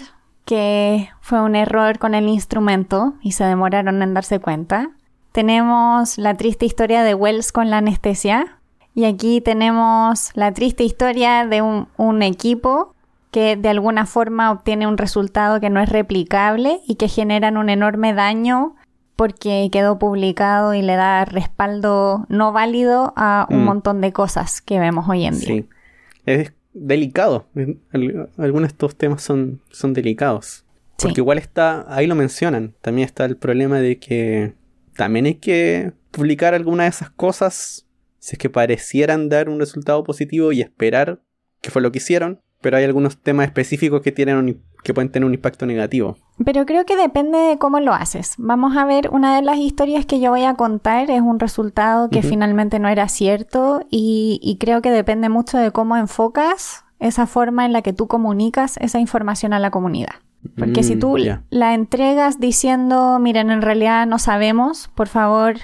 [0.45, 4.91] que fue un error con el instrumento y se demoraron en darse cuenta.
[5.31, 8.59] Tenemos la triste historia de Wells con la anestesia.
[8.95, 12.95] Y aquí tenemos la triste historia de un, un equipo
[13.31, 17.69] que de alguna forma obtiene un resultado que no es replicable y que generan un
[17.69, 18.75] enorme daño
[19.15, 23.65] porque quedó publicado y le da respaldo no válido a un Mm.
[23.65, 25.47] montón de cosas que vemos hoy en día.
[25.47, 25.65] Sí.
[26.25, 27.47] Es delicado.
[27.91, 30.63] Al- Algunos de estos temas son, son delicados.
[30.97, 31.07] Sí.
[31.07, 34.53] Porque igual está, ahí lo mencionan, también está el problema de que
[34.95, 37.85] también hay que publicar alguna de esas cosas
[38.19, 41.19] si es que parecieran dar un resultado positivo y esperar
[41.61, 45.27] que fue lo que hicieron, pero hay algunos temas específicos que, tienen que pueden tener
[45.27, 46.17] un impacto negativo.
[46.43, 48.35] Pero creo que depende de cómo lo haces.
[48.37, 52.09] Vamos a ver, una de las historias que yo voy a contar es un resultado
[52.09, 57.65] que finalmente no era cierto y, creo que depende mucho de cómo enfocas esa forma
[57.65, 60.15] en la que tú comunicas esa información a la comunidad.
[60.57, 61.17] Porque si mm, tú
[61.49, 65.55] la entregas diciendo, miren, en realidad no sabemos, por favor,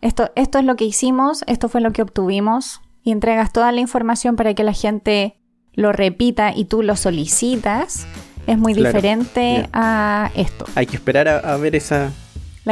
[0.00, 3.80] esto, esto es lo que hicimos, esto fue lo que obtuvimos, y entregas toda la
[3.80, 5.39] información para que la gente
[5.74, 8.06] lo repita y tú lo solicitas,
[8.46, 10.66] es muy diferente a esto.
[10.74, 12.10] Hay que esperar a, ver esa,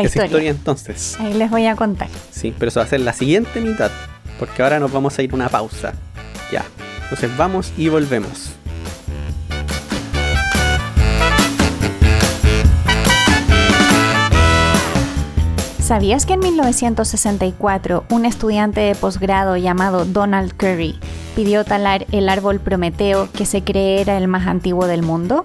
[0.02, 0.50] historia.
[0.50, 1.16] entonces.
[1.20, 2.08] Ahí les voy a contar.
[2.30, 3.90] Sí, pero eso va a ser la siguiente mitad,
[4.38, 5.92] porque ahora nos vamos a ir a una pausa.
[6.50, 6.64] Ya.
[7.04, 8.52] Entonces vamos y volvemos.
[15.80, 20.98] ¿Sabías que en 1964 un estudiante de posgrado llamado Donald Curry
[21.34, 25.42] pidió talar el árbol Prometeo que se cree era el más antiguo del mundo?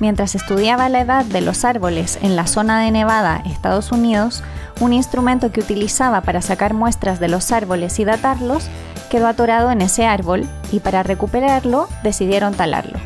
[0.00, 4.42] Mientras estudiaba la edad de los árboles en la zona de Nevada, Estados Unidos,
[4.80, 8.68] un instrumento que utilizaba para sacar muestras de los árboles y datarlos
[9.10, 12.98] quedó atorado en ese árbol y para recuperarlo decidieron talarlo.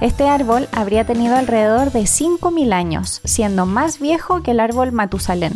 [0.00, 5.52] Este árbol habría tenido alrededor de 5.000 años, siendo más viejo que el árbol Matusalén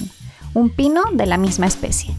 [0.55, 2.15] un pino de la misma especie.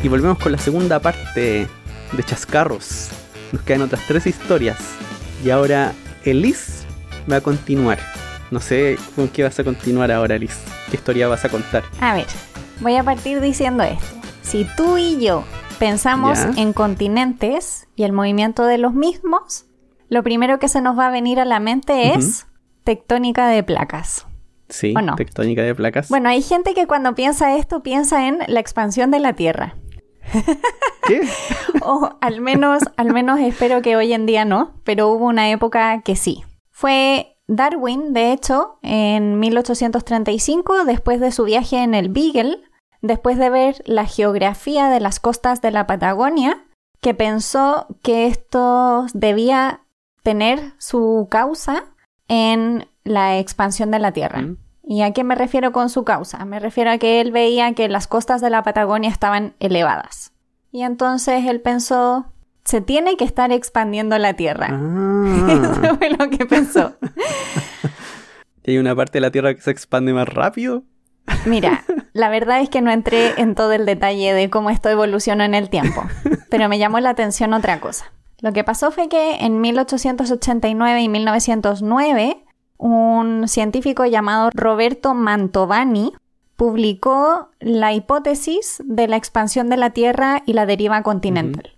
[0.00, 1.66] Y volvemos con la segunda parte
[2.12, 3.10] de Chascarros.
[3.50, 4.78] Nos quedan otras tres historias.
[5.44, 5.92] Y ahora
[6.24, 6.84] Elise
[7.30, 7.98] va a continuar.
[8.52, 10.60] No sé con qué vas a continuar ahora, Elise.
[10.88, 11.82] ¿Qué historia vas a contar?
[12.00, 12.26] A ver,
[12.80, 14.06] voy a partir diciendo esto.
[14.42, 15.42] Si tú y yo
[15.80, 19.66] pensamos en continentes y el movimiento de los mismos,
[20.08, 22.46] lo primero que se nos va a venir a la mente es
[22.84, 24.26] tectónica de placas.
[24.68, 26.08] Sí, tectónica de placas.
[26.08, 29.74] Bueno, hay gente que cuando piensa esto piensa en la expansión de la Tierra.
[31.06, 31.22] ¿Qué?
[31.82, 36.02] o al menos, al menos espero que hoy en día no, pero hubo una época
[36.02, 36.44] que sí.
[36.70, 42.58] Fue Darwin, de hecho, en 1835, después de su viaje en el Beagle,
[43.00, 46.64] después de ver la geografía de las costas de la Patagonia,
[47.00, 49.82] que pensó que esto debía
[50.22, 51.84] tener su causa
[52.28, 54.42] en la expansión de la Tierra.
[54.42, 54.58] Mm.
[54.90, 56.46] ¿Y a qué me refiero con su causa?
[56.46, 60.32] Me refiero a que él veía que las costas de la Patagonia estaban elevadas.
[60.72, 62.32] Y entonces él pensó,
[62.64, 64.68] se tiene que estar expandiendo la Tierra.
[64.70, 65.46] Ah.
[65.82, 66.94] Eso fue lo que pensó.
[68.64, 70.84] ¿Y hay una parte de la Tierra que se expande más rápido?
[71.44, 75.44] Mira, la verdad es que no entré en todo el detalle de cómo esto evolucionó
[75.44, 76.02] en el tiempo,
[76.48, 78.10] pero me llamó la atención otra cosa.
[78.40, 82.44] Lo que pasó fue que en 1889 y 1909,
[82.78, 86.14] un científico llamado Roberto Mantovani
[86.56, 91.76] publicó la hipótesis de la expansión de la Tierra y la deriva continental.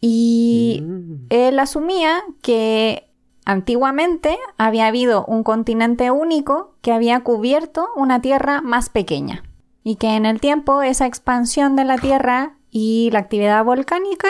[0.00, 1.26] Y mm.
[1.30, 3.06] él asumía que
[3.46, 9.44] Antiguamente había habido un continente único que había cubierto una tierra más pequeña
[9.84, 14.28] y que en el tiempo esa expansión de la tierra y la actividad volcánica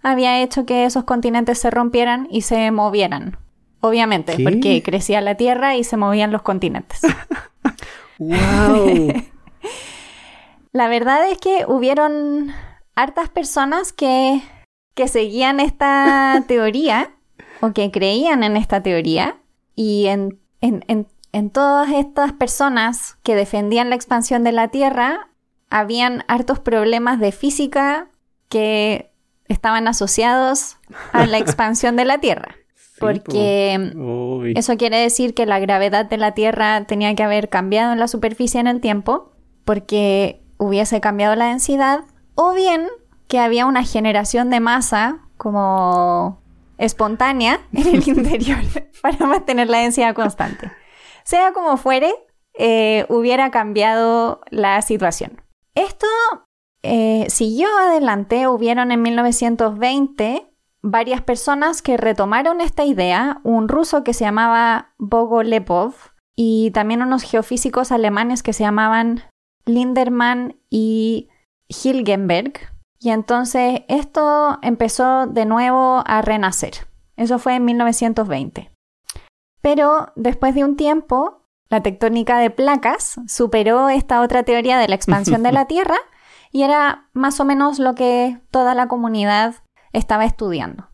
[0.00, 3.36] había hecho que esos continentes se rompieran y se movieran.
[3.84, 7.00] Obviamente, porque crecía la tierra y se movían los continentes.
[8.18, 9.12] ¡Wow!
[10.72, 12.52] la verdad es que hubieron
[12.94, 14.40] hartas personas que,
[14.94, 17.10] que seguían esta teoría
[17.60, 19.38] o que creían en esta teoría
[19.74, 25.28] y en, en, todas estas personas que defendían la expansión de la Tierra,
[25.70, 28.08] habían hartos problemas de física
[28.48, 29.12] que
[29.48, 30.76] estaban asociados
[31.12, 32.56] a la expansión de la Tierra.
[33.02, 37.98] Porque eso quiere decir que la gravedad de la Tierra tenía que haber cambiado en
[37.98, 39.32] la superficie en el tiempo,
[39.64, 42.86] porque hubiese cambiado la densidad, o bien
[43.28, 46.40] que había una generación de masa como
[46.78, 48.58] espontánea en el interior
[49.02, 50.70] para mantener la densidad constante.
[51.24, 52.12] Sea como fuere,
[52.54, 55.40] eh, hubiera cambiado la situación.
[55.74, 56.06] Esto
[56.82, 60.51] eh, siguió adelante, hubieron en 1920
[60.82, 65.94] varias personas que retomaron esta idea, un ruso que se llamaba Bogolepov
[66.34, 69.22] y también unos geofísicos alemanes que se llamaban
[69.64, 71.28] Lindermann y
[71.68, 76.86] Hilgenberg, y entonces esto empezó de nuevo a renacer.
[77.16, 78.70] Eso fue en 1920.
[79.60, 84.94] Pero después de un tiempo, la tectónica de placas superó esta otra teoría de la
[84.94, 85.96] expansión de la Tierra
[86.52, 89.56] y era más o menos lo que toda la comunidad
[89.92, 90.88] estaba estudiando.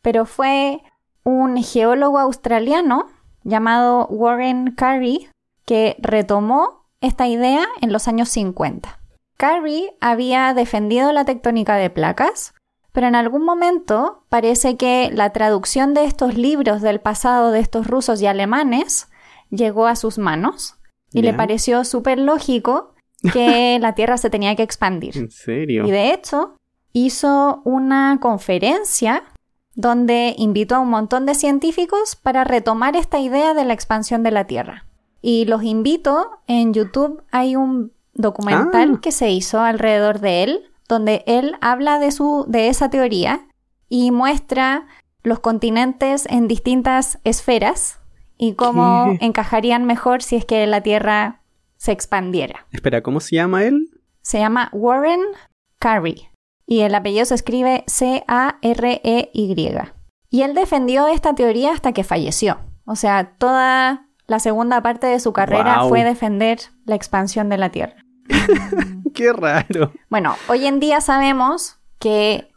[0.00, 0.82] Pero fue
[1.24, 3.06] un geólogo australiano
[3.44, 5.28] llamado Warren Carey
[5.64, 8.98] que retomó esta idea en los años 50.
[9.36, 12.54] Carrie había defendido la tectónica de placas,
[12.92, 17.86] pero en algún momento parece que la traducción de estos libros del pasado de estos
[17.86, 19.08] rusos y alemanes
[19.50, 20.76] llegó a sus manos
[21.12, 22.94] y le pareció súper lógico
[23.32, 25.16] que la Tierra se tenía que expandir.
[25.16, 25.86] ¿En serio?
[25.86, 26.56] Y de hecho,
[26.92, 29.24] hizo una conferencia
[29.74, 34.30] donde invitó a un montón de científicos para retomar esta idea de la expansión de
[34.30, 34.84] la Tierra.
[35.22, 39.00] Y los invito, en YouTube hay un documental Ah.
[39.00, 43.46] que se hizo alrededor de él, donde él habla de, su, de esa teoría
[43.88, 44.86] y muestra
[45.22, 48.00] los continentes en distintas esferas
[48.36, 49.24] y cómo ¿Qué?
[49.26, 51.40] encajarían mejor si es que la Tierra
[51.76, 52.66] se expandiera.
[52.72, 53.88] Espera, ¿cómo se llama él?
[54.20, 55.20] Se llama Warren
[55.78, 56.28] Carey
[56.72, 59.78] y el apellido se escribe C-A-R-E-Y.
[60.30, 62.60] Y él defendió esta teoría hasta que falleció.
[62.86, 67.68] O sea, toda la segunda parte de su carrera fue defender la expansión de la
[67.68, 67.96] Tierra.
[69.14, 69.92] Qué raro.
[70.08, 72.50] Bueno, hoy en día sabemos que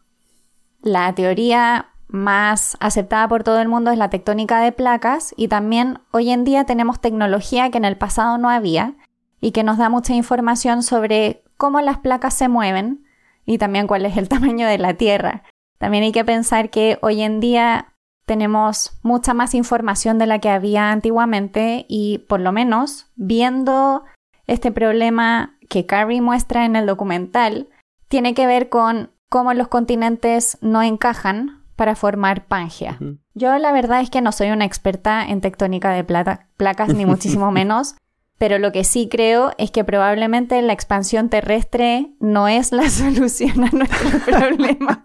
[0.81, 5.99] la teoría más aceptada por todo el mundo es la tectónica de placas y también
[6.11, 8.95] hoy en día tenemos tecnología que en el pasado no había
[9.41, 13.04] y que nos da mucha información sobre cómo las placas se mueven
[13.45, 15.43] y también cuál es el tamaño de la Tierra.
[15.77, 17.93] También hay que pensar que hoy en día
[18.25, 24.03] tenemos mucha más información de la que había antiguamente y por lo menos viendo
[24.47, 27.69] este problema que Carrie muestra en el documental
[28.07, 32.97] tiene que ver con cómo los continentes no encajan para formar Pangea.
[33.33, 37.05] Yo la verdad es que no soy una experta en tectónica de plata- placas, ni
[37.05, 37.95] muchísimo menos,
[38.37, 43.63] pero lo que sí creo es que probablemente la expansión terrestre no es la solución
[43.63, 44.99] a nuestros problemas.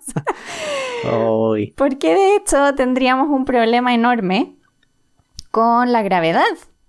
[1.77, 4.57] Porque de hecho tendríamos un problema enorme
[5.51, 6.43] con la gravedad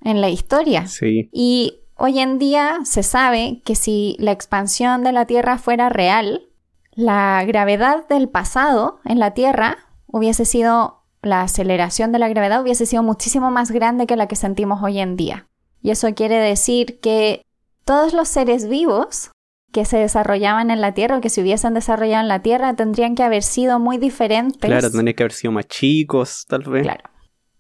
[0.04, 0.88] en la historia.
[0.88, 1.30] Sí.
[1.32, 6.47] Y hoy en día se sabe que si la expansión de la Tierra fuera real,
[6.91, 9.77] la gravedad del pasado en la Tierra
[10.08, 14.36] hubiese sido, la aceleración de la gravedad hubiese sido muchísimo más grande que la que
[14.36, 15.47] sentimos hoy en día.
[15.82, 17.44] Y eso quiere decir que
[17.86, 19.32] todos los seres vivos
[19.72, 23.15] que se desarrollaban en la Tierra o que se hubiesen desarrollado en la Tierra tendrían
[23.15, 24.70] que haber sido muy diferentes.
[24.70, 26.84] Claro, tendría que haber sido más chicos, tal vez.
[26.84, 27.04] Claro.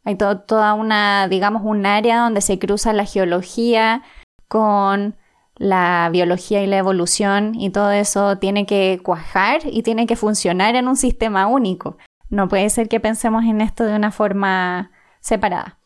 [0.03, 4.03] Hay to- toda una, digamos, un área donde se cruza la geología
[4.47, 5.15] con
[5.55, 10.75] la biología y la evolución y todo eso tiene que cuajar y tiene que funcionar
[10.75, 11.97] en un sistema único.
[12.29, 15.77] No puede ser que pensemos en esto de una forma separada.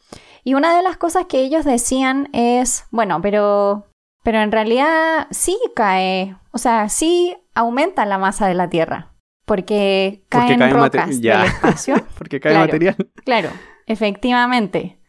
[0.46, 3.88] Y una de las cosas que ellos decían es, bueno, pero,
[4.24, 9.12] pero en realidad sí cae, o sea, sí aumenta la masa de la Tierra,
[9.46, 11.40] porque Porque caen cae rocas ya.
[11.40, 11.96] del espacio.
[12.18, 12.68] Porque cae Claro.
[12.68, 12.96] material.
[13.26, 13.50] Claro,
[13.88, 15.00] efectivamente.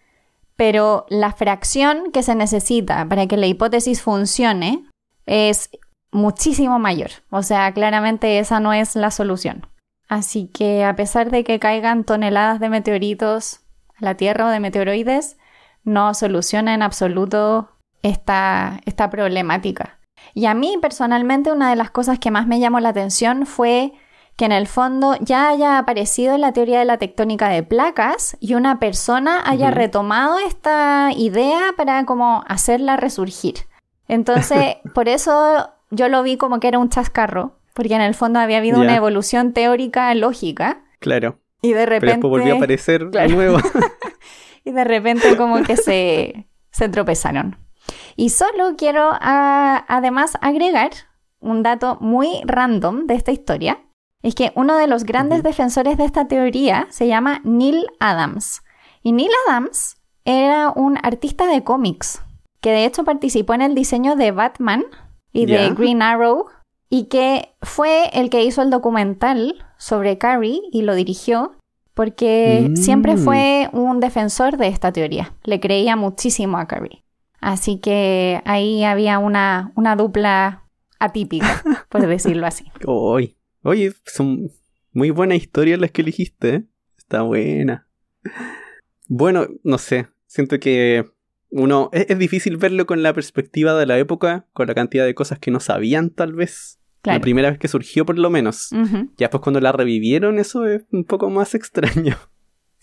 [0.57, 4.85] Pero la fracción que se necesita para que la hipótesis funcione
[5.27, 5.69] es
[6.13, 7.11] muchísimo mayor.
[7.31, 9.67] O sea, claramente esa no es la solución.
[10.09, 13.61] Así que a pesar de que caigan toneladas de meteoritos
[14.01, 15.37] a la Tierra o de meteoroides,
[15.85, 17.71] no soluciona en absoluto
[18.03, 19.99] esta, esta problemática.
[20.35, 23.93] Y a mí personalmente una de las cosas que más me llamó la atención fue
[24.37, 28.55] que en el fondo ya haya aparecido la teoría de la tectónica de placas y
[28.55, 33.55] una persona haya retomado esta idea para como hacerla resurgir.
[34.09, 38.39] Entonces, por eso yo lo vi como que era un chascarro, porque en el fondo
[38.39, 41.39] había habido una evolución teórica lógica Claro.
[41.67, 43.29] Y de Pero repente después volvió a aparecer Claro.
[43.29, 43.59] de nuevo.
[44.65, 47.57] y de repente como que se, se tropezaron.
[48.17, 50.91] Y solo quiero ah, además agregar
[51.39, 53.81] un dato muy random de esta historia.
[54.23, 58.63] Es que uno de los grandes defensores de esta teoría se llama Neil Adams.
[59.03, 62.23] Y Neil Adams era un artista de cómics
[62.61, 64.85] que de hecho participó en el diseño de Batman
[65.33, 65.71] y de.
[65.71, 66.47] Green Arrow
[66.89, 71.57] y que fue el que hizo el documental sobre Carrie y lo dirigió
[71.95, 72.77] porque Mm.
[72.77, 75.35] siempre fue un defensor de esta teoría.
[75.45, 77.03] Le creía muchísimo a Carrie.
[77.41, 80.65] Así que ahí había una, una dupla
[80.99, 82.65] atípica, por decirlo así.
[82.87, 83.37] Oy.
[83.63, 84.51] Oye, son
[84.93, 86.55] muy buenas historias las que elegiste.
[86.55, 86.65] ¿eh?
[86.99, 87.87] Está buena.
[89.09, 90.09] Bueno, no sé.
[90.27, 91.05] Siento que
[91.51, 91.91] uno.
[91.93, 95.39] Es, es difícil verlo con la perspectiva de la época, con la cantidad de cosas
[95.39, 96.79] que no sabían, tal vez.
[97.03, 97.19] Claro.
[97.19, 98.71] La primera vez que surgió, por lo menos.
[98.71, 102.17] Ya después, cuando la revivieron, eso es un poco más extraño.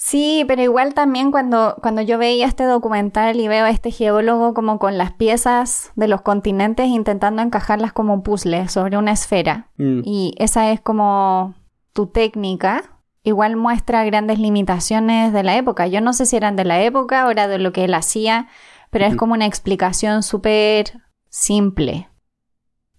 [0.05, 4.53] Sí, pero igual también cuando, cuando yo veía este documental y veo a este geólogo
[4.53, 9.69] como con las piezas de los continentes intentando encajarlas como un puzzle sobre una esfera.
[9.77, 11.55] Mm, y esa es como
[11.93, 12.92] tu técnica,
[13.23, 15.87] igual muestra grandes limitaciones de la época.
[15.87, 18.47] Yo no sé si eran de la época o era de lo que él hacía,
[18.89, 22.09] pero es como una explicación súper simple.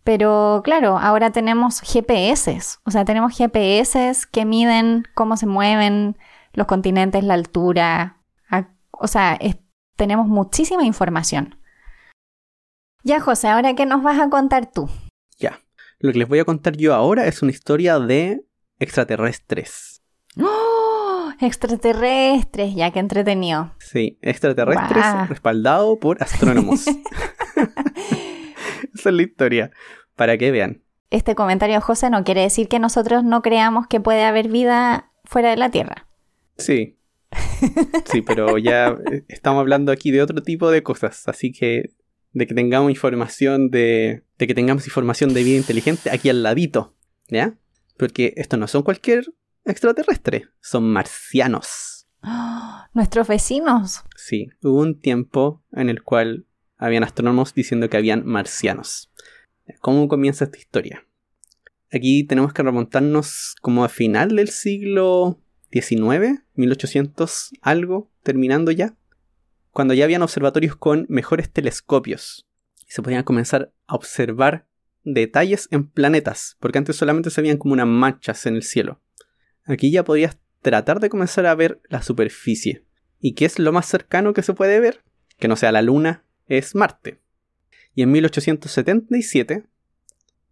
[0.02, 6.18] Pero claro, ahora tenemos GPS, o sea, tenemos GPS que miden cómo se mueven
[6.52, 8.20] los continentes, la altura,
[8.90, 9.38] o sea,
[9.96, 11.58] tenemos muchísima información.
[13.02, 14.88] Ya, José, ahora qué nos vas a contar tú.
[15.38, 15.60] Ya,
[15.98, 18.46] lo que les voy a contar yo ahora es una historia de
[18.78, 20.03] extraterrestres.
[20.40, 21.30] ¡Oh!
[21.40, 23.72] Extraterrestres, ya que entretenido.
[23.78, 26.86] Sí, extraterrestres respaldado por astrónomos.
[28.94, 29.70] Esa es la historia,
[30.16, 30.82] para que vean.
[31.10, 35.50] Este comentario, José, no quiere decir que nosotros no creamos que puede haber vida fuera
[35.50, 36.08] de la Tierra.
[36.56, 36.98] Sí.
[38.06, 38.96] Sí, pero ya
[39.28, 41.90] estamos hablando aquí de otro tipo de cosas, así que
[42.32, 46.94] de que tengamos información de, de que tengamos información de vida inteligente aquí al ladito,
[47.28, 47.54] ¿ya?
[47.96, 49.26] Porque estos no son cualquier
[49.64, 52.06] extraterrestre, son marcianos.
[52.94, 54.02] ¿Nuestros vecinos?
[54.16, 56.46] Sí, hubo un tiempo en el cual
[56.76, 59.12] habían astrónomos diciendo que habían marcianos.
[59.80, 61.06] ¿Cómo comienza esta historia?
[61.92, 65.40] Aquí tenemos que remontarnos como a final del siglo
[65.70, 68.96] XIX, 1800 algo, terminando ya,
[69.70, 72.46] cuando ya habían observatorios con mejores telescopios
[72.86, 74.68] y se podían comenzar a observar
[75.04, 79.00] detalles en planetas, porque antes solamente se veían como unas manchas en el cielo.
[79.66, 82.84] Aquí ya podías tratar de comenzar a ver la superficie.
[83.18, 85.02] ¿Y qué es lo más cercano que se puede ver?
[85.38, 87.20] Que no sea la Luna, es Marte.
[87.94, 89.64] Y en 1877,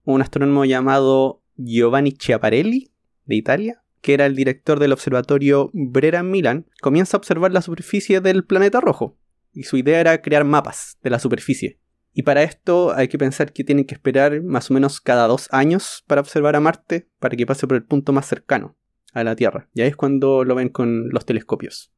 [0.04, 2.90] un astrónomo llamado Giovanni Chiaparelli,
[3.26, 7.60] de Italia, que era el director del observatorio Brera en Milán, comienza a observar la
[7.60, 9.18] superficie del planeta rojo.
[9.52, 11.78] Y su idea era crear mapas de la superficie.
[12.14, 15.48] Y para esto hay que pensar que tienen que esperar más o menos cada dos
[15.50, 18.76] años para observar a Marte para que pase por el punto más cercano
[19.12, 19.68] a la Tierra.
[19.74, 21.92] Y ahí es cuando lo ven con los telescopios.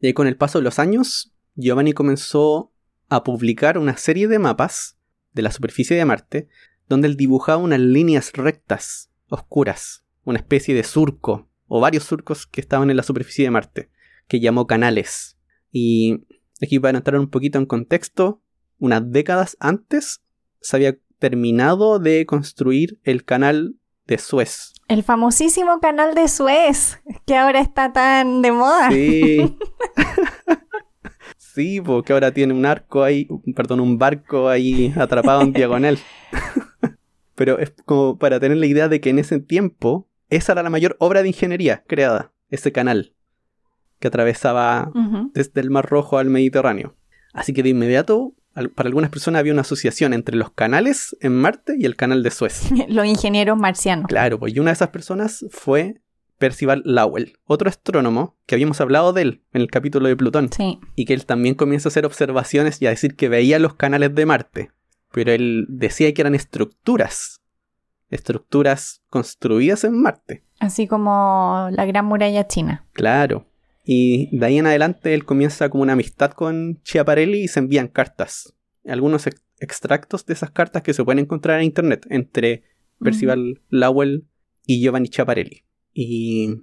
[0.00, 2.72] Y ahí con el paso de los años, Giovanni comenzó
[3.08, 4.98] a publicar una serie de mapas
[5.32, 6.48] de la superficie de Marte,
[6.88, 12.60] donde él dibujaba unas líneas rectas, oscuras, una especie de surco, o varios surcos que
[12.60, 13.90] estaban en la superficie de Marte,
[14.28, 15.38] que llamó canales.
[15.70, 16.24] Y
[16.60, 18.42] aquí para entrar un poquito en contexto,
[18.78, 20.22] unas décadas antes
[20.60, 23.76] se había terminado de construir el canal
[24.06, 24.72] de Suez.
[24.88, 28.90] El famosísimo canal de Suez, que ahora está tan de moda.
[28.90, 29.56] Sí.
[31.36, 35.98] sí, porque ahora tiene un arco ahí, perdón, un barco ahí atrapado en diagonal.
[37.34, 40.70] Pero es como para tener la idea de que en ese tiempo esa era la
[40.70, 43.14] mayor obra de ingeniería creada, ese canal
[43.98, 44.90] que atravesaba
[45.32, 46.96] desde el Mar Rojo al Mediterráneo.
[47.32, 48.34] Así que de inmediato,
[48.74, 52.30] para algunas personas había una asociación entre los canales en Marte y el canal de
[52.30, 52.70] Suez.
[52.88, 54.06] los ingenieros marcianos.
[54.06, 56.00] Claro, pues y una de esas personas fue
[56.38, 60.50] Percival Lowell, otro astrónomo que habíamos hablado de él en el capítulo de Plutón.
[60.52, 60.80] Sí.
[60.96, 64.14] Y que él también comienza a hacer observaciones y a decir que veía los canales
[64.14, 64.70] de Marte.
[65.12, 67.42] Pero él decía que eran estructuras
[68.12, 70.44] estructuras construidas en Marte.
[70.60, 72.86] Así como la Gran Muralla China.
[72.92, 73.46] Claro.
[73.84, 77.88] Y de ahí en adelante él comienza como una amistad con Chiaparelli y se envían
[77.88, 78.54] cartas.
[78.86, 79.28] Algunos
[79.58, 82.64] extractos de esas cartas que se pueden encontrar en internet entre
[83.00, 84.26] Percival Lowell
[84.66, 85.64] y Giovanni Chiaparelli.
[85.92, 86.62] Y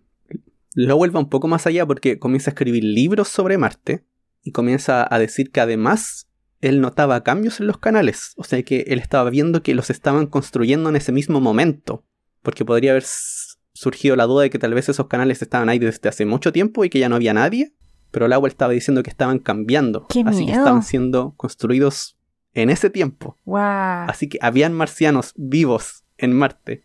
[0.74, 4.06] Lowell va un poco más allá porque comienza a escribir libros sobre Marte
[4.44, 6.30] y comienza a decir que además
[6.62, 8.34] él notaba cambios en los canales.
[8.38, 12.06] O sea que él estaba viendo que los estaban construyendo en ese mismo momento.
[12.42, 13.04] Porque podría haber
[13.80, 16.84] surgido la duda de que tal vez esos canales estaban ahí desde hace mucho tiempo
[16.84, 17.74] y que ya no había nadie.
[18.12, 20.06] Pero el agua estaba diciendo que estaban cambiando.
[20.26, 22.18] así que estaban siendo construidos
[22.54, 23.38] en ese tiempo.
[24.10, 26.84] Así que habían marcianos vivos en Marte.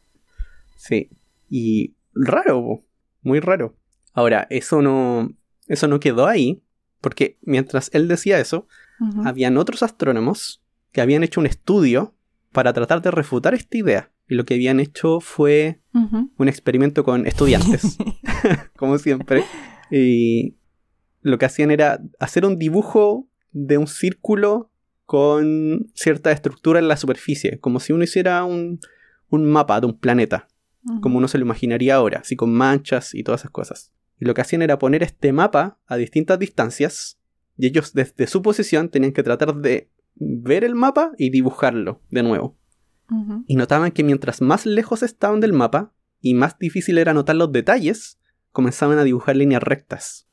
[0.77, 1.11] Sí.
[1.49, 2.85] Y raro,
[3.23, 3.75] muy raro.
[4.13, 5.31] Ahora, eso no.
[5.67, 6.63] Eso no quedó ahí.
[7.01, 8.69] Porque mientras él decía eso,
[9.25, 12.15] habían otros astrónomos que habían hecho un estudio
[12.53, 14.11] para tratar de refutar esta idea.
[14.29, 17.99] Y lo que habían hecho fue un experimento con estudiantes,
[18.77, 19.45] como siempre.
[19.91, 20.57] Y
[21.21, 24.71] lo que hacían era hacer un dibujo de un círculo
[25.07, 28.81] con cierta estructura en la superficie, como si uno hiciera un,
[29.31, 30.49] mapa de un planeta,
[31.01, 33.93] como uno se lo imaginaría ahora, así con manchas y todas esas cosas.
[34.21, 37.19] Y lo que hacían era poner este mapa a distintas distancias
[37.59, 42.23] y ellos desde su posición tenían que tratar de ver el mapa y dibujarlo de
[42.23, 42.57] nuevo.
[43.47, 47.53] Y notaban que mientras más lejos estaban del mapa y más difícil era notar los
[47.53, 48.19] detalles,
[48.51, 50.27] comenzaban a dibujar líneas rectas,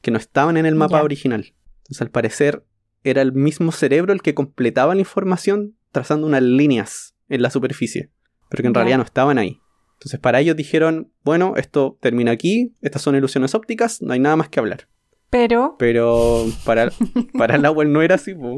[0.00, 1.54] que no estaban en el mapa original.
[1.78, 2.64] Entonces al parecer
[3.02, 8.10] era el mismo cerebro el que completaba la información trazando unas líneas en la superficie,
[8.48, 9.60] pero que en realidad no estaban ahí.
[9.94, 14.36] Entonces para ellos dijeron, bueno, esto termina aquí, estas son ilusiones ópticas, no hay nada
[14.36, 14.88] más que hablar.
[15.30, 15.76] Pero.
[15.78, 16.90] Pero para,
[17.36, 18.54] para Lowell no era así, po.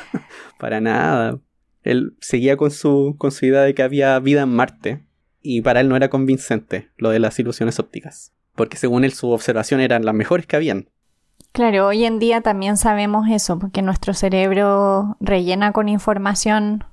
[0.58, 1.40] para nada.
[1.82, 5.04] Él seguía con su, con su idea de que había vida en Marte.
[5.42, 8.32] Y para él no era convincente lo de las ilusiones ópticas.
[8.54, 10.90] Porque según él, su observación eran las mejores que habían.
[11.52, 16.84] Claro, hoy en día también sabemos eso, porque nuestro cerebro rellena con información.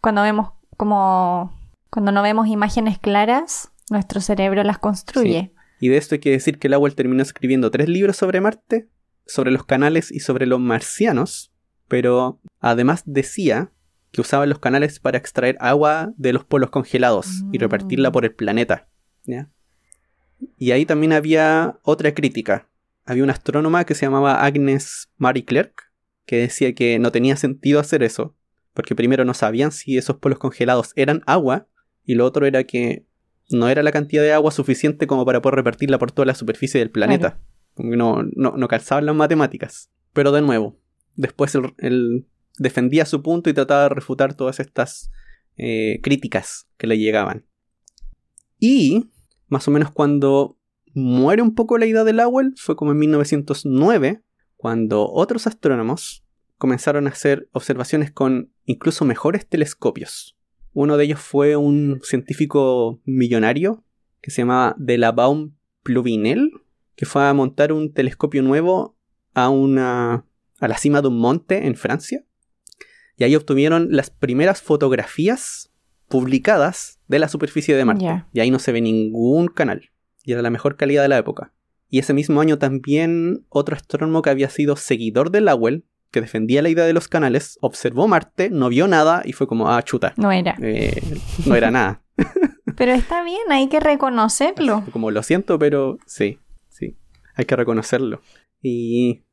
[0.00, 1.58] Cuando vemos como.
[1.90, 5.52] Cuando no vemos imágenes claras, nuestro cerebro las construye.
[5.80, 8.88] Y de esto hay que decir que Lowell terminó escribiendo tres libros sobre Marte,
[9.26, 11.52] sobre los canales y sobre los marcianos,
[11.88, 13.72] pero además decía
[14.12, 18.34] que usaban los canales para extraer agua de los polos congelados y repartirla por el
[18.34, 18.88] planeta.
[20.58, 22.68] Y ahí también había otra crítica.
[23.04, 25.92] Había una astrónoma que se llamaba Agnes Marie Clerk,
[26.26, 28.36] que decía que no tenía sentido hacer eso,
[28.72, 31.66] porque primero no sabían si esos polos congelados eran agua,
[32.04, 33.04] y lo otro era que
[33.50, 36.78] no era la cantidad de agua suficiente como para poder repartirla por toda la superficie
[36.80, 37.40] del planeta.
[37.76, 39.90] no, no, no calzaban las matemáticas.
[40.12, 40.78] Pero de nuevo,
[41.16, 42.26] después él,
[42.58, 45.10] defendía su punto y trataba de refutar todas estas
[45.56, 47.46] eh, críticas que le llegaban.
[48.58, 49.10] Y,
[49.48, 50.58] más o menos cuando
[50.94, 54.22] muere un poco la idea de Lowell, fue como en 1909,
[54.56, 56.24] cuando otros astrónomos
[56.58, 60.36] comenzaron a hacer observaciones con incluso mejores telescopios.
[60.72, 63.82] Uno de ellos fue un científico millonario
[64.20, 66.50] que se llamaba Delabaum Pluvinel,
[66.94, 68.96] que fue a montar un telescopio nuevo
[69.32, 70.26] a una
[70.60, 72.24] a la cima de un monte en Francia.
[73.20, 75.70] Y ahí obtuvieron las primeras fotografías
[76.08, 78.24] publicadas de la superficie de Marte.
[78.32, 79.90] Y ahí no se ve ningún canal.
[80.24, 81.52] Y era la mejor calidad de la época.
[81.90, 86.62] Y ese mismo año también otro astrónomo que había sido seguidor de Lowell que defendía
[86.62, 90.14] la idea de los canales, observó Marte, no vio nada y fue como, ah, chuta.
[90.16, 90.56] No era.
[90.62, 91.02] Eh,
[91.44, 92.02] no era nada.
[92.76, 94.82] pero está bien, hay que reconocerlo.
[94.92, 96.38] como lo siento, pero sí,
[96.70, 96.96] sí,
[97.36, 98.22] hay que reconocerlo.
[98.62, 99.24] Y,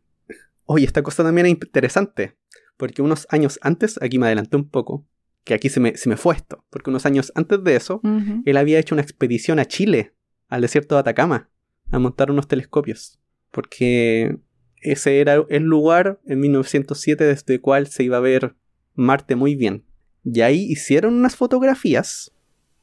[0.65, 2.36] oye, esta cosa también es interesante,
[2.78, 5.05] porque unos años antes, aquí me adelanté un poco,
[5.43, 8.01] que aquí se me, se me fue esto, porque unos años antes de eso,
[8.45, 10.13] él había hecho una expedición a Chile,
[10.47, 11.49] al desierto de Atacama,
[11.91, 13.19] a montar unos telescopios.
[13.51, 14.38] Porque
[14.82, 18.55] ese era el lugar en 1907 desde el cual se iba a ver
[18.93, 19.86] Marte muy bien.
[20.23, 22.34] Y ahí hicieron unas fotografías,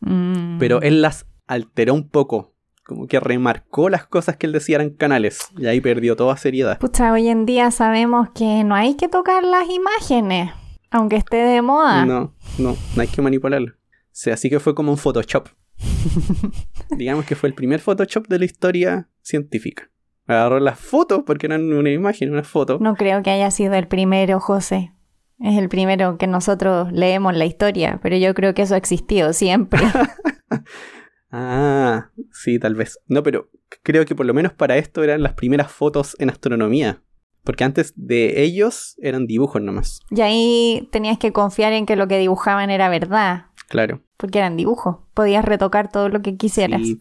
[0.00, 0.58] mm.
[0.58, 2.53] pero él las alteró un poco.
[2.84, 5.48] Como que remarcó las cosas que él decía eran canales.
[5.56, 6.78] Y ahí perdió toda seriedad.
[6.78, 10.52] Pucha, hoy en día sabemos que no hay que tocar las imágenes.
[10.90, 12.04] Aunque esté de moda.
[12.04, 13.72] No, no, no hay que manipularlo.
[13.72, 15.48] O así que fue como un Photoshop.
[16.90, 19.90] Digamos que fue el primer Photoshop de la historia científica
[20.26, 22.78] agarró las fotos, porque eran una imagen, una foto.
[22.80, 24.92] No creo que haya sido el primero, José.
[25.40, 29.32] Es el primero que nosotros leemos la historia, pero yo creo que eso ha existido
[29.32, 29.80] siempre.
[31.34, 32.98] ah, sí, tal vez.
[33.06, 33.50] No, pero
[33.82, 37.02] creo que por lo menos para esto eran las primeras fotos en astronomía.
[37.42, 40.00] Porque antes de ellos eran dibujos nomás.
[40.10, 43.46] Y ahí tenías que confiar en que lo que dibujaban era verdad.
[43.68, 44.02] Claro.
[44.16, 44.96] Porque eran dibujos.
[45.12, 46.80] Podías retocar todo lo que quisieras.
[46.82, 46.98] Sí,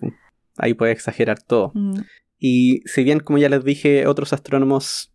[0.58, 1.72] ahí puedes exagerar todo.
[1.74, 2.02] Mm.
[2.40, 5.14] Y si bien, como ya les dije, otros astrónomos,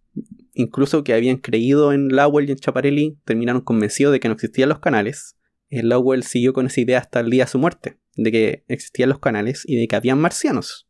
[0.54, 4.70] incluso que habían creído en Lowell y en Chaparelli, terminaron convencidos de que no existían
[4.70, 5.36] los canales,
[5.70, 9.18] Lowell siguió con esa idea hasta el día de su muerte, de que existían los
[9.18, 10.88] canales y de que habían marcianos.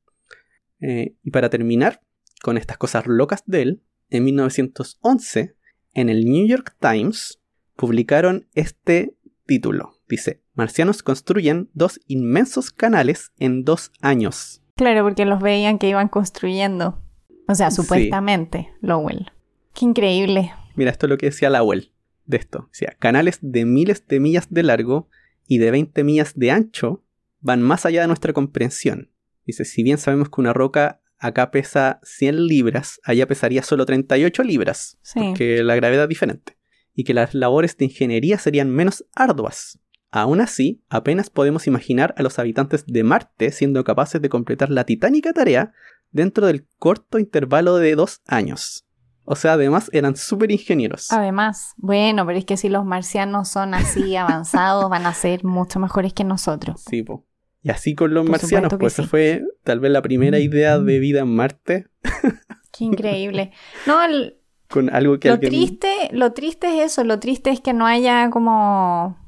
[0.80, 2.00] Eh, y para terminar
[2.42, 5.56] con estas cosas locas de él, en 1911,
[5.94, 7.40] en el New York Times,
[7.76, 9.16] publicaron este
[9.46, 10.00] título.
[10.08, 14.62] Dice, marcianos construyen dos inmensos canales en dos años.
[14.76, 17.02] Claro, porque los veían que iban construyendo.
[17.48, 19.32] O sea, supuestamente, Lowell.
[19.74, 20.52] Qué increíble.
[20.76, 21.92] Mira, esto es lo que decía Lowell
[22.28, 22.68] de esto.
[22.72, 25.08] Decía, canales de miles de millas de largo
[25.48, 27.02] y de 20 millas de ancho
[27.40, 29.10] van más allá de nuestra comprensión.
[29.44, 34.42] Dice, si bien sabemos que una roca acá pesa 100 libras, allá pesaría solo 38
[34.44, 35.18] libras, sí.
[35.20, 36.56] porque la gravedad es diferente,
[36.94, 39.80] y que las labores de ingeniería serían menos arduas.
[40.10, 44.84] Aún así, apenas podemos imaginar a los habitantes de Marte siendo capaces de completar la
[44.84, 45.72] titánica tarea
[46.10, 48.87] dentro del corto intervalo de dos años.
[49.30, 51.12] O sea, además eran súper ingenieros.
[51.12, 55.78] Además, bueno, pero es que si los marcianos son así avanzados, van a ser mucho
[55.78, 56.82] mejores que nosotros.
[56.88, 57.26] Sí, po.
[57.62, 61.20] Y así con los marcianos, pues esa fue tal vez la primera idea de vida
[61.20, 61.88] en Marte.
[62.72, 63.52] Qué increíble.
[63.86, 63.98] No,
[64.70, 68.30] con algo que lo triste, lo triste es eso, lo triste es que no haya
[68.30, 69.18] como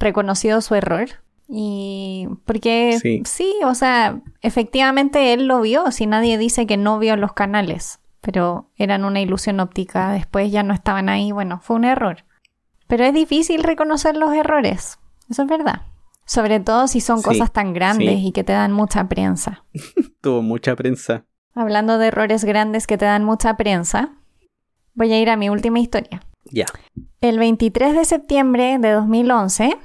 [0.00, 1.10] reconocido su error.
[1.46, 3.54] Y porque sí.
[3.64, 8.70] o sea, efectivamente él lo vio, si nadie dice que no vio los canales, pero
[8.76, 12.24] eran una ilusión óptica, después ya no estaban ahí, bueno, fue un error.
[12.86, 14.98] Pero es difícil reconocer los errores,
[15.28, 15.82] eso es verdad.
[16.24, 19.64] Sobre todo si son cosas tan grandes y que te dan mucha prensa.
[20.20, 21.24] Tuvo mucha prensa.
[21.54, 24.12] hablando de errores grandes que te dan mucha prensa,
[24.94, 26.20] voy a ir a mi última historia.
[26.44, 26.66] Ya.
[27.20, 29.76] El 23 de septiembre de 2011,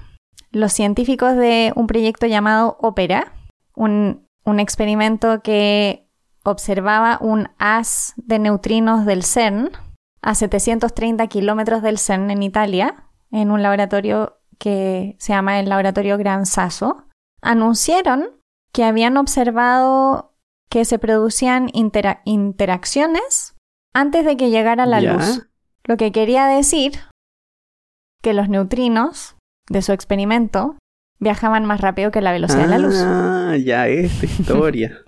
[0.51, 3.33] los científicos de un proyecto llamado OPERA,
[3.75, 6.04] un, un experimento que
[6.45, 9.71] observaba un haz de neutrinos del CERN
[10.21, 16.17] a 730 kilómetros del CERN en Italia, en un laboratorio que se llama el Laboratorio
[16.17, 17.05] Gran Sasso,
[17.41, 18.29] anunciaron
[18.71, 20.33] que habían observado
[20.69, 23.55] que se producían interacciones
[23.93, 25.13] antes de que llegara la Ya.
[25.13, 25.47] luz.
[25.83, 26.93] Lo que quería decir
[28.21, 29.35] que los neutrinos
[29.69, 30.75] de su experimento
[31.19, 32.95] viajaban más rápido que la velocidad de la luz.
[32.97, 35.01] Ah, ya, esta historia.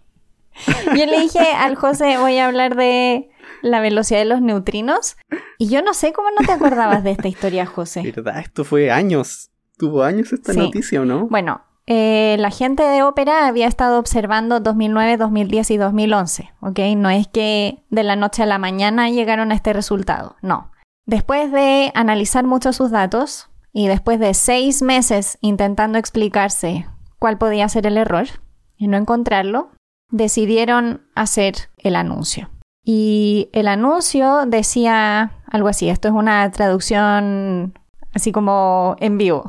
[0.95, 3.29] Yo le dije al José, voy a hablar de
[3.61, 5.17] la velocidad de los neutrinos.
[5.57, 8.01] Y yo no sé cómo no te acordabas de esta historia, José.
[8.15, 8.39] ¿Verdad?
[8.39, 9.49] Esto fue años.
[9.77, 10.59] Tuvo años esta Sí.
[10.59, 11.27] noticia, ¿o no?
[11.27, 16.79] Bueno, eh, la gente de ópera había estado observando 2009, 2010 y 2011, ¿ok?
[16.97, 20.71] No es que de la noche a la mañana llegaron a este resultado, no.
[21.05, 26.85] Después de analizar mucho sus datos y después de seis meses intentando explicarse
[27.19, 28.27] cuál podía ser el error
[28.75, 29.69] y no encontrarlo,
[30.09, 32.49] decidieron hacer el anuncio.
[32.83, 37.77] Y el anuncio decía algo así, esto es una traducción
[38.13, 39.43] así como en vivo.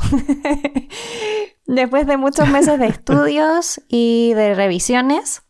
[1.67, 5.43] Después de muchos meses de estudios y de revisiones,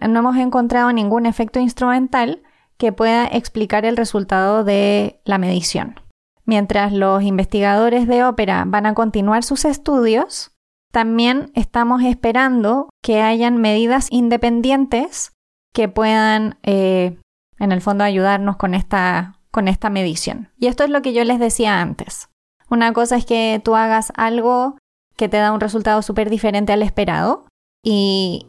[0.00, 2.42] no hemos encontrado ningún efecto instrumental
[2.78, 6.00] que pueda explicar el resultado de la medición.
[6.44, 10.55] Mientras los investigadores de ópera van a continuar sus estudios,
[10.92, 15.32] también estamos esperando que hayan medidas independientes
[15.74, 17.18] que puedan, eh,
[17.58, 20.50] en el fondo, ayudarnos con esta, con esta medición.
[20.58, 22.28] Y esto es lo que yo les decía antes.
[22.68, 24.78] Una cosa es que tú hagas algo
[25.16, 27.46] que te da un resultado súper diferente al esperado
[27.82, 28.46] y,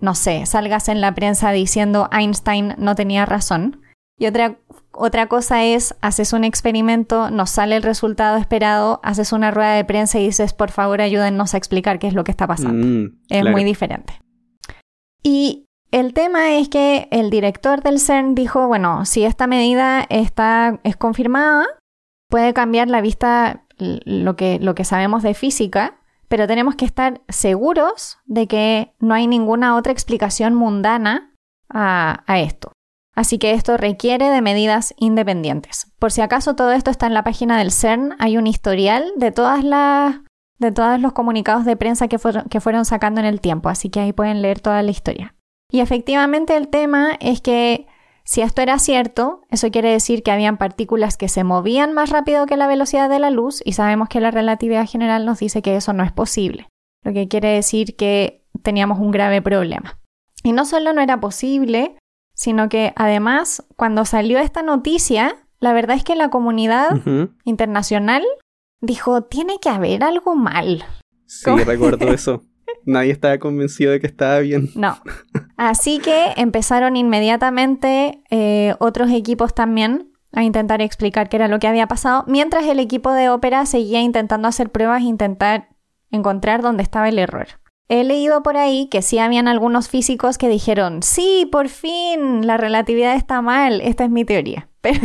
[0.00, 3.80] no sé, salgas en la prensa diciendo Einstein no tenía razón.
[4.18, 4.56] Y otra,
[4.92, 9.84] otra cosa es, haces un experimento, nos sale el resultado esperado, haces una rueda de
[9.84, 12.86] prensa y dices, por favor, ayúdennos a explicar qué es lo que está pasando.
[12.86, 13.50] Mm, Es claro.
[13.50, 14.20] muy diferente.
[15.22, 20.80] Y el tema es que el director del CERN dijo, bueno, si esta medida está,
[20.84, 21.66] es confirmada,
[22.28, 25.98] puede cambiar la vista, lo que, lo que sabemos de física,
[26.28, 31.34] pero tenemos que estar seguros de que no hay ninguna otra explicación mundana
[31.68, 32.71] a, a esto.
[33.14, 35.92] Así que esto requiere de medidas independientes.
[35.98, 39.32] Por si acaso todo esto está en la página del CERN, hay un historial de
[39.32, 40.16] todas las
[40.58, 43.90] de todos los comunicados de prensa que fueron, que fueron sacando en el tiempo, así
[43.90, 45.34] que ahí pueden leer toda la historia.
[45.70, 47.88] Y efectivamente el tema es que
[48.24, 52.46] si esto era cierto, eso quiere decir que habían partículas que se movían más rápido
[52.46, 55.74] que la velocidad de la luz y sabemos que la relatividad general nos dice que
[55.74, 56.68] eso no es posible,
[57.02, 59.98] lo que quiere decir que teníamos un grave problema.
[60.44, 61.96] Y no solo no era posible,
[62.42, 67.00] sino que además cuando salió esta noticia, la verdad es que la comunidad
[67.44, 68.24] internacional
[68.80, 70.84] dijo, tiene que haber algo mal.
[71.24, 71.58] Sí, ¿Cómo?
[71.62, 72.42] recuerdo eso.
[72.84, 74.70] Nadie estaba convencido de que estaba bien.
[74.74, 74.98] No.
[75.56, 81.68] Así que empezaron inmediatamente eh, otros equipos también a intentar explicar qué era lo que
[81.68, 85.68] había pasado, mientras el equipo de ópera seguía intentando hacer pruebas e intentar
[86.10, 87.46] encontrar dónde estaba el error.
[87.92, 92.56] He leído por ahí que sí habían algunos físicos que dijeron, sí, por fin, la
[92.56, 94.68] relatividad está mal, esta es mi teoría.
[94.82, 95.00] Pero,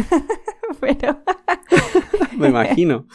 [0.79, 1.21] pero
[2.38, 3.05] Me imagino.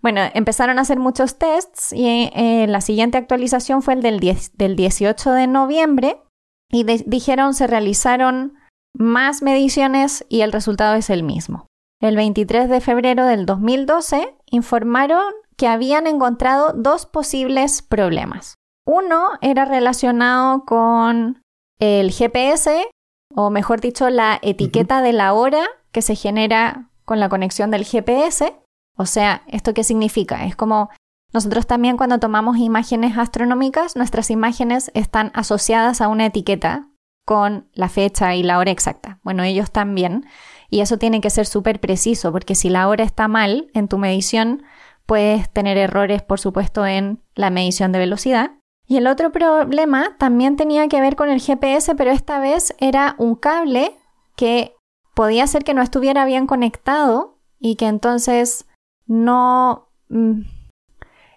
[0.00, 4.56] Bueno, empezaron a hacer muchos tests y eh, la siguiente actualización fue el del, 10
[4.56, 6.22] del 18 de noviembre
[6.70, 8.54] y de- dijeron se realizaron
[8.94, 11.66] más mediciones y el resultado es el mismo.
[12.00, 18.54] El 23 de febrero del 2012 informaron que habían encontrado dos posibles problemas.
[18.86, 21.42] Uno era relacionado con
[21.80, 22.88] el GPS,
[23.34, 27.84] o mejor dicho, la etiqueta de la hora que se genera con la conexión del
[27.84, 28.56] GPS.
[28.96, 30.44] O sea, ¿esto qué significa?
[30.46, 30.88] Es como
[31.32, 36.88] nosotros también cuando tomamos imágenes astronómicas, nuestras imágenes están asociadas a una etiqueta
[37.26, 39.18] con la fecha y la hora exacta.
[39.22, 40.26] Bueno, ellos también.
[40.70, 43.98] Y eso tiene que ser súper preciso, porque si la hora está mal en tu
[43.98, 44.62] medición,
[45.06, 48.52] puedes tener errores, por supuesto, en la medición de velocidad.
[48.86, 53.16] Y el otro problema también tenía que ver con el GPS, pero esta vez era
[53.18, 53.96] un cable
[54.36, 54.76] que
[55.14, 58.66] podía ser que no estuviera bien conectado y que entonces
[59.06, 59.88] no...
[60.08, 60.42] mm,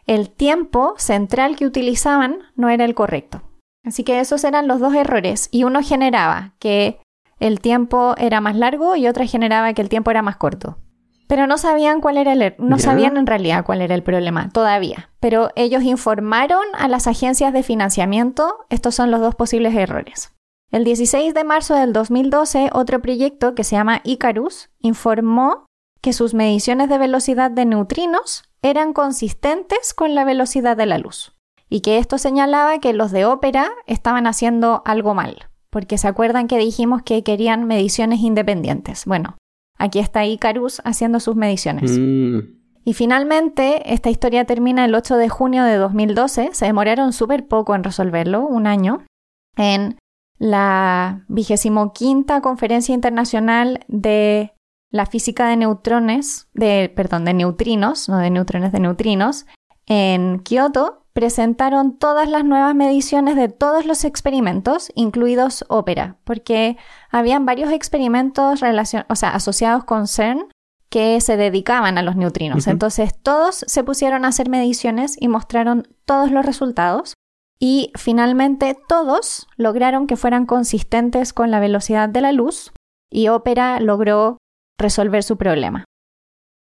[0.06, 3.42] el tiempo central que utilizaban no era el correcto.
[3.86, 7.00] Así que esos eran los dos errores y uno generaba que
[7.40, 10.78] el tiempo era más largo y otra generaba que el tiempo era más corto.
[11.30, 15.12] Pero no sabían cuál era el no sabían en realidad cuál era el problema todavía.
[15.20, 20.34] Pero ellos informaron a las agencias de financiamiento, estos son los dos posibles errores.
[20.72, 25.68] El 16 de marzo del 2012, otro proyecto que se llama Icarus informó
[26.02, 31.36] que sus mediciones de velocidad de neutrinos eran consistentes con la velocidad de la luz
[31.70, 36.48] y que esto señalaba que los de ópera estaban haciendo algo mal, porque se acuerdan
[36.48, 39.06] que dijimos que querían mediciones independientes.
[39.06, 39.38] Bueno,
[39.80, 41.98] aquí está Icarus haciendo sus mediciones.
[41.98, 42.60] Mm.
[42.86, 46.50] Y finalmente, esta historia termina el 8 de junio de 2012.
[46.54, 49.06] Se demoraron súper poco en resolverlo, un año,
[49.58, 49.98] en
[50.38, 54.54] la vigésimo quinta Conferencia Internacional de
[54.92, 59.46] la Física de Neutrones, de, perdón, de neutrinos, no de neutrones, de neutrinos,
[59.90, 66.78] en Kioto, presentaron todas las nuevas mediciones de todos los experimentos, incluidos ópera, porque
[67.12, 70.48] habían varios experimentos o sea, asociados con CERN
[70.90, 72.68] que se dedicaban a los neutrinos.
[72.68, 77.16] Entonces todos se pusieron a hacer mediciones y mostraron todos los resultados
[77.60, 82.72] y finalmente todos lograron que fueran consistentes con la velocidad de la luz
[83.12, 84.38] y Opera logró
[84.80, 85.84] resolver su problema.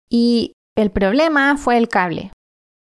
[0.08, 2.30] Y el problema fue el cable.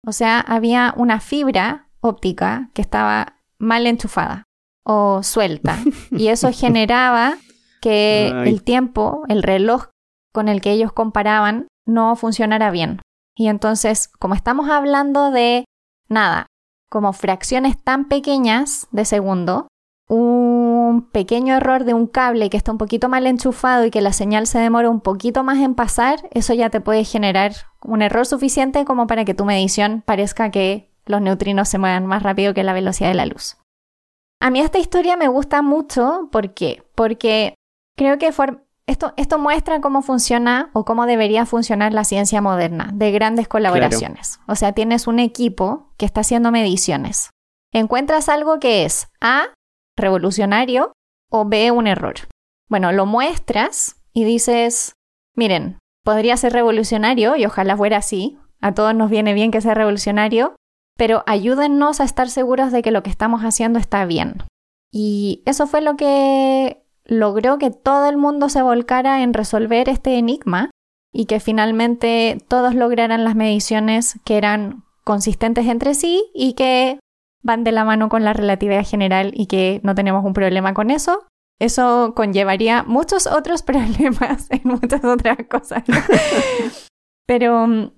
[0.06, 4.43] O sea, había una fibra óptica que estaba mal enchufada
[4.84, 5.78] o suelta
[6.12, 7.38] y eso generaba
[7.82, 9.89] que el tiempo, el reloj
[10.34, 12.99] con el que ellos comparaban no funcionara bien.
[13.36, 15.66] Y entonces, como estamos hablando de
[16.08, 16.47] nada,
[16.89, 19.68] como fracciones tan pequeñas de segundo,
[20.08, 20.55] un
[21.04, 24.48] pequeño error de un cable que está un poquito mal enchufado y que la señal
[24.48, 28.86] se demora un poquito más en pasar, eso ya te puede generar un error suficiente
[28.86, 32.74] como para que tu medición parezca que los neutrinos se muevan más rápido que la
[32.74, 33.58] velocidad de la luz.
[34.41, 36.84] A mí esta historia me gusta mucho, ¿por qué?
[36.96, 37.56] Porque
[37.96, 38.34] creo que
[38.88, 44.39] esto, esto muestra cómo funciona o cómo debería funcionar la ciencia moderna, de grandes colaboraciones.
[44.48, 47.30] O sea, tienes un equipo que está haciendo mediciones.
[47.72, 49.48] Encuentras algo que es A,
[49.98, 50.93] revolucionario,
[51.30, 52.16] o B, un error.
[52.70, 54.93] Bueno, lo muestras y dices,
[55.36, 58.38] miren, podría ser revolucionario y ojalá fuera así.
[58.62, 60.56] A todos nos viene bien que sea revolucionario,
[60.98, 64.43] pero ayúdennos a estar seguros de que lo que estamos haciendo está bien.
[64.91, 70.18] Y eso fue lo que logró que todo el mundo se volcara en resolver este
[70.18, 70.72] enigma
[71.14, 77.00] y que finalmente todos lograran las mediciones que eran consistentes entre sí y que
[77.46, 80.89] van de la mano con la relatividad general y que no tenemos un problema con
[80.89, 81.28] eso.
[81.60, 85.84] Eso conllevaría muchos otros problemas en muchas otras cosas.
[87.28, 87.91] Pero mm,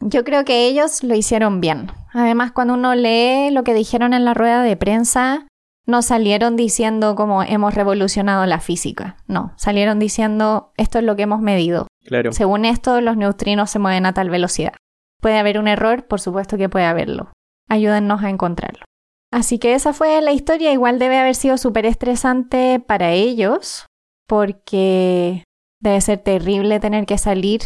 [0.00, 1.90] yo creo que ellos lo hicieron bien.
[2.12, 5.46] Además, cuando uno lee lo que dijeron en la rueda de prensa,
[5.84, 9.16] no salieron diciendo como hemos revolucionado la física.
[9.26, 11.88] No, salieron diciendo esto es lo que hemos medido.
[12.04, 12.32] Claro.
[12.32, 14.74] Según esto, los neutrinos se mueven a tal velocidad.
[15.20, 16.06] ¿Puede haber un error?
[16.06, 17.32] Por supuesto que puede haberlo.
[17.68, 18.84] Ayúdennos a encontrarlo.
[19.30, 20.72] Así que esa fue la historia.
[20.72, 23.86] Igual debe haber sido súper estresante para ellos,
[24.26, 25.44] porque
[25.80, 27.60] debe ser terrible tener que salir.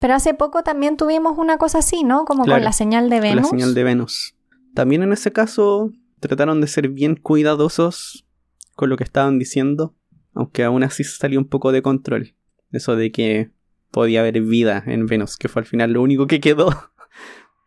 [0.00, 2.24] Pero hace poco también tuvimos una cosa así, ¿no?
[2.24, 3.44] Como con la señal de Venus.
[3.44, 4.34] la señal de Venus.
[4.74, 8.26] También en ese caso trataron de ser bien cuidadosos
[8.74, 9.94] con lo que estaban diciendo,
[10.32, 12.34] aunque aún así salió un poco de control.
[12.70, 13.50] Eso de que
[13.90, 16.70] podía haber vida en Venus, que fue al final lo único que quedó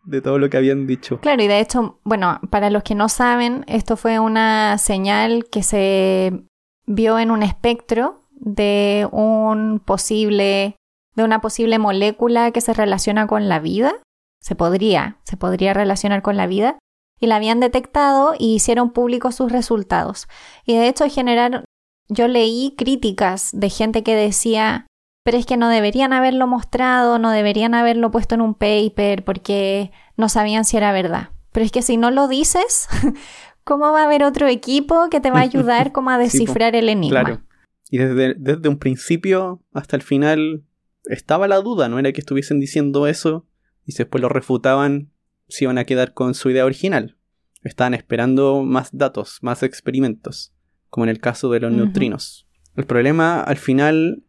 [0.04, 1.20] de todo lo que habían dicho.
[1.20, 5.64] Claro, y de hecho, bueno, para los que no saben, esto fue una señal que
[5.64, 6.44] se
[6.86, 10.76] vio en un espectro de un posible
[11.16, 13.94] de una posible molécula que se relaciona con la vida.
[14.42, 16.80] Se podría, se podría relacionar con la vida
[17.20, 20.28] y la habían detectado y hicieron públicos sus resultados.
[20.66, 21.66] Y de hecho generaron,
[22.10, 24.88] yo leí críticas de gente que decía,
[25.24, 29.92] pero es que no deberían haberlo mostrado, no deberían haberlo puesto en un paper porque
[30.18, 31.30] no sabían si era verdad.
[31.52, 32.88] Pero es que si no lo dices,
[33.64, 36.90] ¿cómo va a haber otro equipo que te va a ayudar como a descifrar el
[36.90, 37.24] enigma?
[37.24, 37.42] Claro.
[37.90, 40.64] Y desde, desde un principio hasta el final
[41.06, 43.46] estaba la duda, no era que estuviesen diciendo eso
[43.86, 45.14] y después lo refutaban
[45.48, 47.18] se iban a quedar con su idea original.
[47.64, 50.54] Estaban esperando más datos, más experimentos,
[50.90, 52.48] como en el caso de los neutrinos.
[52.76, 54.24] El problema al final,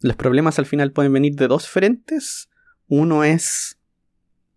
[0.00, 2.48] los problemas al final pueden venir de dos frentes.
[2.88, 3.78] Uno es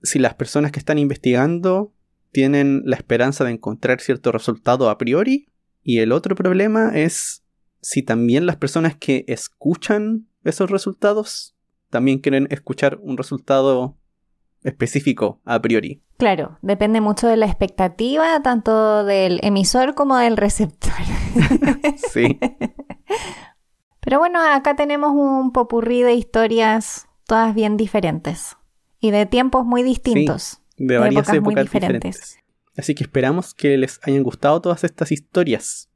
[0.01, 1.93] si las personas que están investigando
[2.31, 5.47] tienen la esperanza de encontrar cierto resultado a priori.
[5.83, 7.43] Y el otro problema es
[7.81, 11.55] si también las personas que escuchan esos resultados
[11.89, 13.97] también quieren escuchar un resultado
[14.63, 16.01] específico a priori.
[16.17, 20.93] Claro, depende mucho de la expectativa, tanto del emisor como del receptor.
[22.11, 22.39] sí.
[24.03, 28.57] Pero bueno, acá tenemos un popurrí de historias todas bien diferentes
[28.99, 30.61] y de tiempos muy distintos.
[30.77, 32.37] de varias épocas, muy diferentes.
[32.77, 35.89] Así que esperamos que les hayan gustado todas estas historias.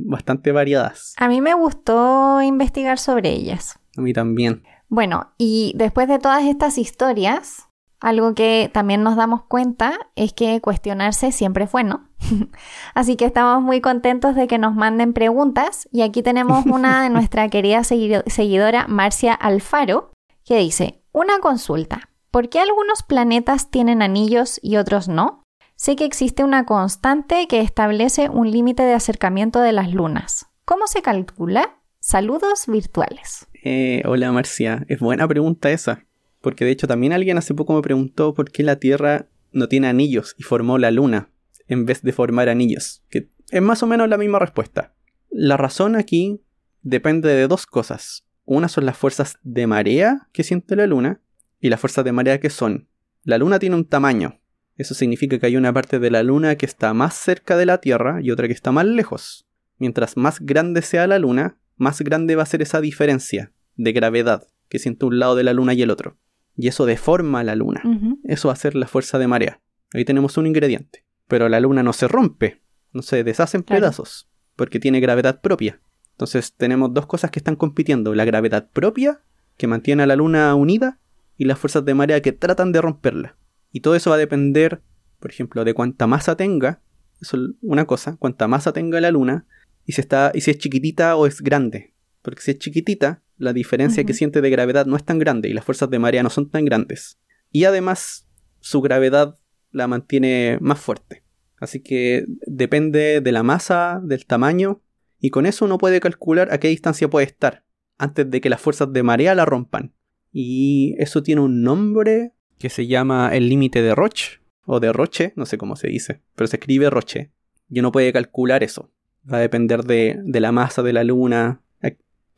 [0.00, 1.14] bastante variadas.
[1.18, 3.80] A mí me gustó investigar sobre ellas.
[3.96, 4.62] A mí también.
[4.88, 7.67] Bueno, y después de todas estas historias,
[8.00, 12.08] algo que también nos damos cuenta es que cuestionarse siempre es bueno.
[12.94, 17.10] Así que estamos muy contentos de que nos manden preguntas y aquí tenemos una de
[17.10, 20.12] nuestra querida seguidora Marcia Alfaro
[20.44, 25.42] que dice, una consulta, ¿por qué algunos planetas tienen anillos y otros no?
[25.76, 30.46] Sé que existe una constante que establece un límite de acercamiento de las lunas.
[30.64, 31.78] ¿Cómo se calcula?
[32.00, 33.46] Saludos virtuales.
[33.62, 36.07] Eh, hola Marcia, es buena pregunta esa.
[36.48, 39.86] Porque de hecho también alguien hace poco me preguntó por qué la Tierra no tiene
[39.86, 41.28] anillos y formó la Luna
[41.66, 43.04] en vez de formar anillos.
[43.10, 44.94] Que es más o menos la misma respuesta.
[45.28, 46.40] La razón aquí
[46.80, 48.24] depende de dos cosas.
[48.46, 51.20] Una son las fuerzas de marea que siente la Luna
[51.60, 52.88] y las fuerzas de marea que son.
[53.24, 54.40] La Luna tiene un tamaño.
[54.76, 57.82] Eso significa que hay una parte de la Luna que está más cerca de la
[57.82, 59.46] Tierra y otra que está más lejos.
[59.76, 64.46] Mientras más grande sea la Luna, más grande va a ser esa diferencia de gravedad
[64.70, 66.16] que siente un lado de la Luna y el otro
[66.58, 67.82] y eso deforma la luna.
[68.24, 69.60] Eso va a ser la fuerza de marea.
[69.94, 71.04] Ahí tenemos un ingrediente.
[71.28, 75.80] Pero la luna no se rompe, no se deshace en pedazos, porque tiene gravedad propia.
[76.12, 79.22] Entonces tenemos dos cosas que están compitiendo, la gravedad propia,
[79.56, 80.98] que mantiene a la luna unida,
[81.36, 83.36] y las fuerzas de marea que tratan de romperla.
[83.70, 84.82] Y todo eso va a depender,
[85.20, 86.82] por ejemplo, de cuánta masa tenga,
[87.20, 89.46] eso es una cosa, cuánta masa tenga la luna,
[89.84, 91.94] y si, está, y si es chiquitita o es grande.
[92.28, 95.54] Porque si es chiquitita, la diferencia que siente de gravedad no es tan grande y
[95.54, 97.18] las fuerzas de marea no son tan grandes.
[97.50, 98.28] Y además,
[98.60, 99.38] su gravedad
[99.70, 101.24] la mantiene más fuerte.
[101.58, 104.82] Así que depende de la masa, del tamaño,
[105.18, 107.64] y con eso uno puede calcular a qué distancia puede estar
[107.96, 109.94] antes de que las fuerzas de marea la rompan.
[110.30, 115.32] Y eso tiene un nombre que se llama el límite de Roche, o de Roche,
[115.34, 117.32] no sé cómo se dice, pero se escribe Roche.
[117.70, 118.92] Y uno puede calcular eso.
[119.32, 121.62] Va a depender de, de la masa de la luna,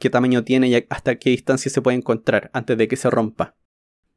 [0.00, 3.54] qué tamaño tiene y hasta qué distancia se puede encontrar antes de que se rompa.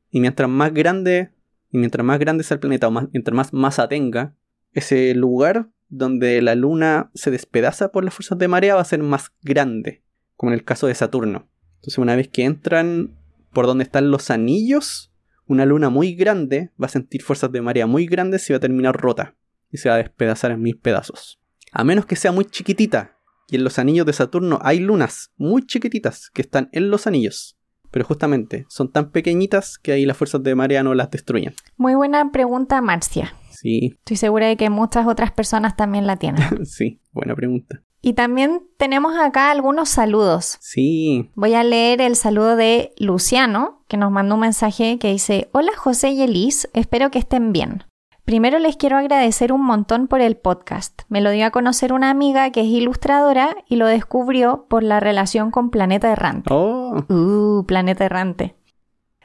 [0.09, 1.31] Y mientras más grande,
[1.69, 4.33] y mientras más grande sea el planeta o mientras más masa tenga,
[4.71, 9.03] ese lugar donde la luna se despedaza por las fuerzas de marea va a ser
[9.03, 10.03] más grande,
[10.37, 11.49] como en el caso de Saturno.
[11.75, 13.17] Entonces una vez que entran
[13.51, 15.11] por donde están los anillos,
[15.47, 18.61] una luna muy grande va a sentir fuerzas de marea muy grandes y va a
[18.61, 19.35] terminar rota
[19.69, 21.41] y se va a despedazar en mil pedazos.
[21.73, 23.12] A menos que sea muy chiquitita,
[23.53, 27.55] y en los anillos de Saturno hay lunas muy chiquititas que están en los anillos.
[27.91, 31.53] Pero justamente son tan pequeñitas que ahí las fuerzas de marea no las destruyen.
[31.77, 33.35] Muy buena pregunta, Marcia.
[33.51, 33.93] Sí.
[33.99, 36.65] Estoy segura de que muchas otras personas también la tienen.
[36.65, 37.83] sí, buena pregunta.
[38.01, 40.57] Y también tenemos acá algunos saludos.
[40.59, 41.29] Sí.
[41.35, 45.73] Voy a leer el saludo de Luciano, que nos mandó un mensaje que dice, Hola
[45.77, 47.83] José y Elis, espero que estén bien.
[48.25, 51.01] Primero les quiero agradecer un montón por el podcast.
[51.09, 55.01] Me lo dio a conocer una amiga que es ilustradora y lo descubrió por la
[55.01, 56.49] relación con Planeta Errante.
[56.53, 57.03] Oh.
[57.09, 58.55] Uh, Planeta Errante.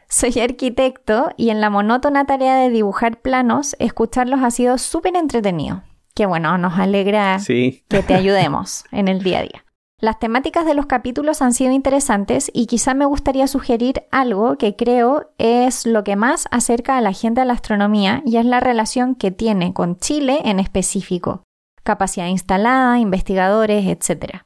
[0.09, 5.83] Soy arquitecto y en la monótona tarea de dibujar planos, escucharlos ha sido súper entretenido.
[6.15, 9.65] Que bueno, nos alegra que te ayudemos en el día a día.
[10.01, 14.77] Las temáticas de los capítulos han sido interesantes y quizá me gustaría sugerir algo que
[14.77, 18.61] creo es lo que más acerca a la gente a la astronomía y es la
[18.61, 21.43] relación que tiene con Chile en específico,
[21.83, 24.43] capacidad instalada, investigadores, etc.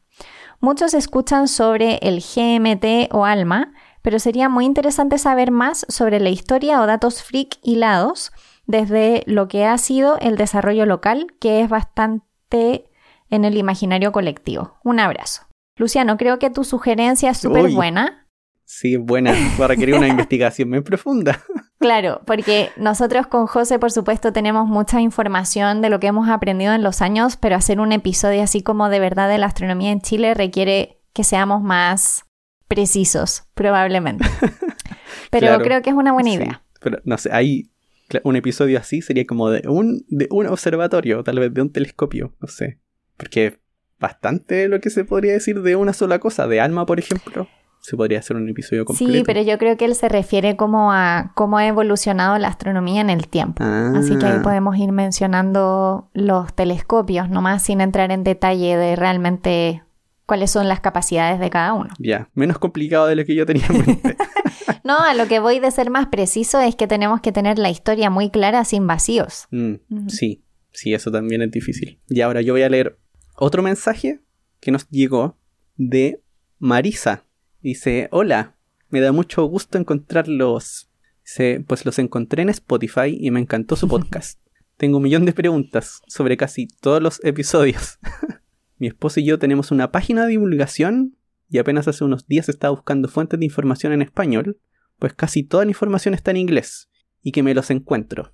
[0.59, 6.31] Muchos escuchan sobre el GMT o ALMA, pero sería muy interesante saber más sobre la
[6.31, 8.33] historia o datos freak hilados
[8.65, 12.87] desde lo que ha sido el desarrollo local, que es bastante
[13.33, 14.79] en el imaginario colectivo.
[14.85, 15.43] Un abrazo.
[15.77, 18.29] Luciano, creo que tu sugerencia es súper buena.
[18.65, 19.35] Sí, buena.
[19.61, 21.41] Va a requerir una investigación muy profunda.
[21.79, 26.75] Claro, porque nosotros con José, por supuesto, tenemos mucha información de lo que hemos aprendido
[26.75, 30.03] en los años, pero hacer un episodio así como de verdad de la astronomía en
[30.03, 32.27] Chile requiere que seamos más
[32.69, 34.25] precisos, probablemente.
[35.31, 36.63] Pero creo que es una buena idea.
[36.81, 37.71] pero no sé, hay
[38.23, 42.35] un episodio así sería como de un, de un observatorio, tal vez de un telescopio,
[42.41, 42.82] no sé.
[43.17, 43.61] Porque
[43.99, 47.49] bastante lo que se podría decir de una sola cosa, de alma, por ejemplo.
[47.81, 49.13] Se podría hacer un episodio completo.
[49.13, 53.01] Sí, pero yo creo que él se refiere como a cómo ha evolucionado la astronomía
[53.01, 53.65] en el tiempo.
[53.65, 54.43] Así que ahí ah.
[54.43, 59.83] podemos ir mencionando los telescopios, nomás sin entrar en detalle de realmente
[60.27, 61.91] cuáles son las capacidades de cada uno.
[61.99, 64.17] Ya, menos complicado de lo que yo tenía en mente.
[64.85, 67.71] no, a lo que voy de ser más preciso es que tenemos que tener la
[67.71, 69.49] historia muy clara sin vacíos.
[69.51, 71.99] Mm, sí, sí, eso también es difícil.
[72.09, 72.97] Y ahora yo voy a leer
[73.45, 74.21] otro mensaje
[74.61, 75.37] que nos llegó
[75.77, 76.23] de
[76.61, 77.25] Marisa.
[77.61, 78.57] Dice, hola,
[78.89, 80.89] me da mucho gusto encontrarlos.
[81.25, 84.41] Dice, pues los encontré en Spotify y me encantó su podcast.
[84.77, 87.99] Tengo un millón de preguntas sobre casi todos los episodios.
[88.79, 91.17] mi esposa y yo tenemos una página de divulgación
[91.51, 94.61] y apenas hace unos días estaba buscando fuentes de información en español,
[95.01, 96.91] pues casi toda la información está en inglés
[97.23, 98.33] y que me los encuentro.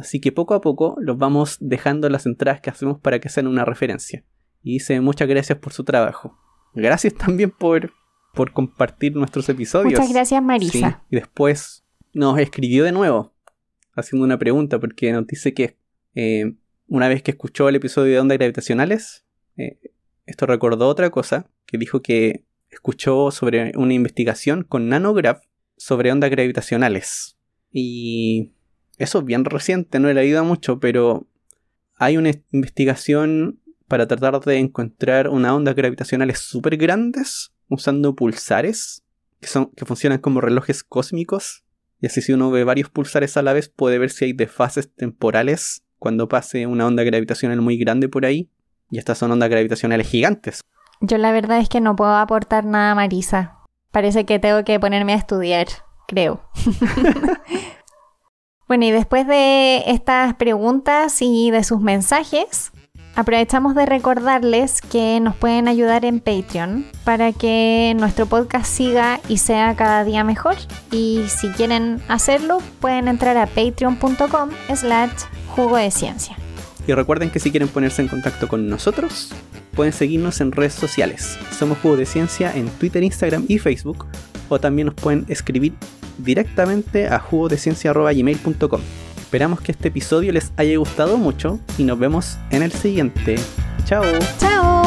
[0.00, 3.46] Así que poco a poco los vamos dejando las entradas que hacemos para que sean
[3.46, 4.24] una referencia.
[4.62, 6.38] Y dice muchas gracias por su trabajo.
[6.74, 7.92] Gracias también por,
[8.32, 9.92] por compartir nuestros episodios.
[9.92, 11.04] Muchas gracias Marisa.
[11.10, 11.84] Y después
[12.14, 13.34] nos escribió de nuevo
[13.94, 15.76] haciendo una pregunta porque nos dice que
[16.14, 16.54] eh,
[16.88, 19.26] una vez que escuchó el episodio de ondas gravitacionales,
[19.58, 19.78] eh,
[20.24, 25.42] esto recordó otra cosa, que dijo que escuchó sobre una investigación con Nanograph
[25.76, 27.36] sobre ondas gravitacionales.
[27.70, 28.52] Y
[29.00, 31.26] eso es bien reciente, no he leído mucho, pero
[31.96, 39.02] hay una investigación para tratar de encontrar unas ondas gravitacionales súper grandes usando pulsares
[39.40, 41.64] que, son, que funcionan como relojes cósmicos.
[42.02, 44.94] Y así si uno ve varios pulsares a la vez puede ver si hay desfases
[44.94, 48.50] temporales cuando pase una onda gravitacional muy grande por ahí.
[48.90, 50.60] Y estas son ondas gravitacionales gigantes.
[51.00, 53.60] Yo la verdad es que no puedo aportar nada, Marisa.
[53.92, 55.68] Parece que tengo que ponerme a estudiar,
[56.06, 56.42] creo.
[58.70, 62.70] bueno, y después de estas preguntas y de sus mensajes,
[63.16, 69.38] aprovechamos de recordarles que nos pueden ayudar en Patreon para que nuestro podcast siga y
[69.38, 70.54] sea cada día mejor.
[70.92, 76.36] Y si quieren hacerlo, pueden entrar a patreon.com slash jugo de ciencia.
[76.86, 79.32] Y recuerden que si quieren ponerse en contacto con nosotros,
[79.74, 81.36] pueden seguirnos en redes sociales.
[81.58, 84.06] Somos Jugo de Ciencia en Twitter, Instagram y Facebook.
[84.48, 85.74] O también nos pueden escribir
[86.22, 88.80] directamente a jugodeciencia.gmail.com.
[89.18, 93.36] Esperamos que este episodio les haya gustado mucho y nos vemos en el siguiente.
[93.84, 94.02] Chao.
[94.38, 94.79] Chao.